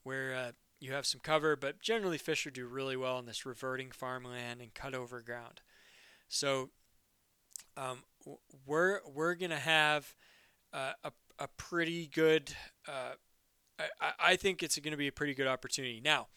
[0.04, 1.56] where uh, you have some cover.
[1.56, 5.60] But generally, fisher do really well in this reverting farmland and cut over ground.
[6.32, 6.70] So
[7.76, 7.98] um,
[8.66, 10.14] we're we're gonna have
[10.72, 12.52] uh, a a pretty good.
[12.88, 13.12] Uh,
[14.00, 16.00] I, I think it's going to be a pretty good opportunity.
[16.02, 16.28] Now,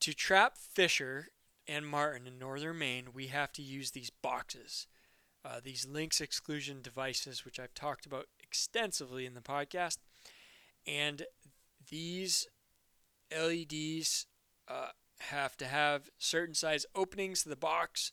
[0.00, 1.28] to trap fisher
[1.66, 4.86] and Marten in northern Maine, we have to use these boxes,
[5.44, 9.98] uh, these lynx exclusion devices, which I've talked about extensively in the podcast.
[10.86, 11.22] And
[11.90, 12.46] these
[13.32, 14.26] LEDs
[14.68, 14.88] uh,
[15.20, 18.12] have to have certain size openings to the box.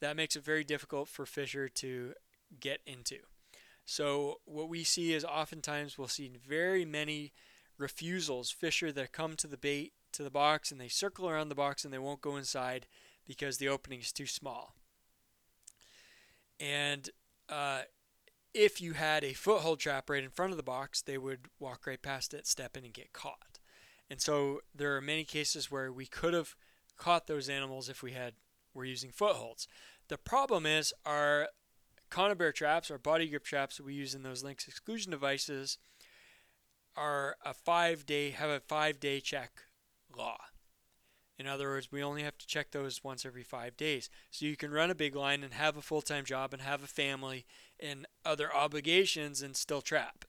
[0.00, 2.14] That makes it very difficult for fisher to
[2.60, 3.18] get into.
[3.84, 7.32] So what we see is oftentimes we'll see very many
[7.78, 11.54] refusals, fisher that come to the bait to the box and they circle around the
[11.54, 12.86] box and they won't go inside
[13.26, 14.74] because the opening is too small.
[16.58, 17.10] And
[17.48, 17.82] uh,
[18.54, 21.86] if you had a foothold trap right in front of the box, they would walk
[21.86, 23.58] right past it, step in, and get caught.
[24.08, 26.54] And so there are many cases where we could have
[26.96, 28.34] caught those animals if we had
[28.76, 29.66] were using footholds.
[30.08, 31.48] The problem is our
[32.10, 35.78] conibear traps or body grip traps that we use in those lynx exclusion devices
[36.96, 39.64] are a five day have a five day check
[40.16, 40.38] law.
[41.38, 44.08] In other words, we only have to check those once every five days.
[44.30, 46.82] So you can run a big line and have a full time job and have
[46.82, 47.44] a family
[47.78, 50.24] and other obligations and still trap.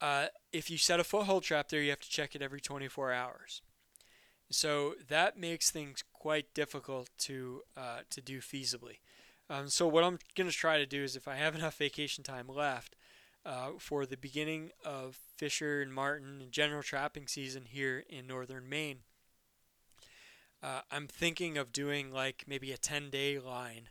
[0.00, 3.12] Uh, if you set a foothold trap there, you have to check it every 24
[3.12, 3.60] hours.
[4.50, 8.98] So that makes things quite difficult to uh, to do feasibly.
[9.48, 12.22] Um, so what I'm going to try to do is if I have enough vacation
[12.22, 12.94] time left
[13.44, 18.68] uh, for the beginning of Fisher and Marten and general trapping season here in northern
[18.68, 18.98] Maine,
[20.62, 23.88] uh, I'm thinking of doing like maybe a 10 day line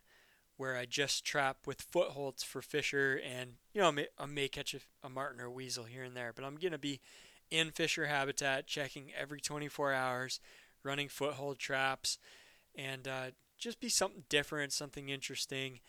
[0.56, 4.48] where I just trap with footholds for Fisher and, you know, I may, I may
[4.50, 7.00] catch a, a Marten or a weasel here and there, but I'm going to be
[7.50, 10.40] in Fisher habitat, checking every 24 hours,
[10.84, 12.18] running foothold traps,
[12.76, 15.80] and uh, just be something different, something interesting.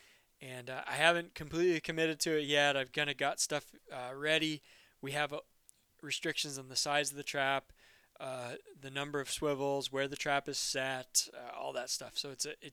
[0.43, 2.77] And uh, I haven't completely committed to it yet.
[2.77, 4.63] I've kind of got stuff uh, ready.
[5.03, 5.41] We have uh,
[6.03, 7.73] restrictions on the size of the trap,
[8.19, 12.13] uh, the number of swivels, where the trap is set, uh, all that stuff.
[12.15, 12.73] So it's a it,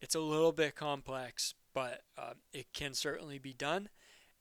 [0.00, 3.90] it's a little bit complex, but uh, it can certainly be done,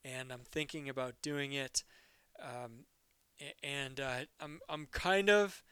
[0.03, 1.83] and I'm thinking about doing it.
[2.41, 2.85] Um,
[3.61, 3.99] and
[4.39, 5.63] I'm I'm kind of,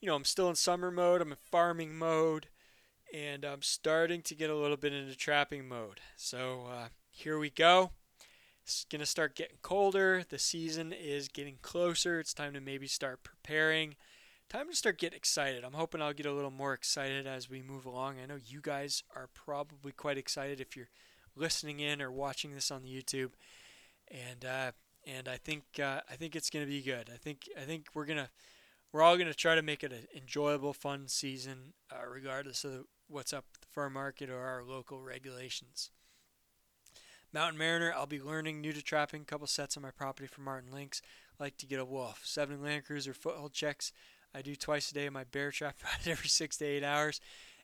[0.00, 1.20] you know, I'm still in summer mode.
[1.20, 2.48] I'm in farming mode,
[3.12, 6.00] and I'm starting to get a little bit into trapping mode.
[6.16, 7.92] So uh, here we go.
[8.62, 10.24] It's gonna start getting colder.
[10.28, 12.20] The season is getting closer.
[12.20, 13.96] It's time to maybe start preparing.
[14.50, 15.64] Time to start getting excited.
[15.64, 18.16] I'm hoping I'll get a little more excited as we move along.
[18.22, 20.90] I know you guys are probably quite excited if you're
[21.34, 23.30] listening in or watching this on the YouTube,
[24.10, 24.72] and uh,
[25.06, 27.10] and I think uh, I think it's gonna be good.
[27.12, 28.28] I think I think we're gonna
[28.92, 33.32] we're all gonna try to make it an enjoyable, fun season, uh, regardless of what's
[33.32, 35.90] up at the fur market or our local regulations.
[37.32, 39.22] Mountain Mariner, I'll be learning new to trapping.
[39.22, 41.02] A couple sets on my property for Marten Lynx.
[41.38, 42.22] Like to get a wolf.
[42.24, 43.92] Seven Land Cruiser foothold checks.
[44.34, 45.76] I do twice a day my bear trap
[46.06, 47.20] every six to eight hours.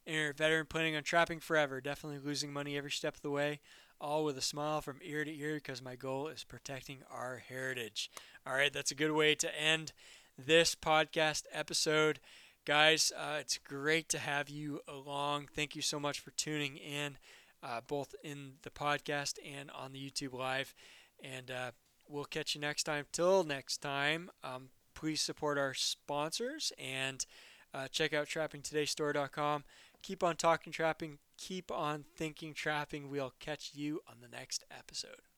[0.06, 1.80] And you're a veteran planning on trapping forever.
[1.80, 3.60] Definitely losing money every step of the way.
[4.00, 8.10] All with a smile from ear to ear because my goal is protecting our heritage.
[8.46, 9.92] All right, that's a good way to end
[10.38, 12.20] this podcast episode.
[12.64, 15.48] Guys, uh, it's great to have you along.
[15.54, 17.18] Thank you so much for tuning in
[17.64, 20.74] uh, both in the podcast and on the YouTube Live.
[21.22, 21.70] And uh,
[22.08, 23.06] we'll catch you next time.
[23.12, 27.24] Till next time, um, please support our sponsors and
[27.72, 29.64] uh, check out trappingtodaystore.com.
[30.02, 33.08] Keep on talking trapping, keep on thinking trapping.
[33.08, 35.33] We'll catch you on the next episode.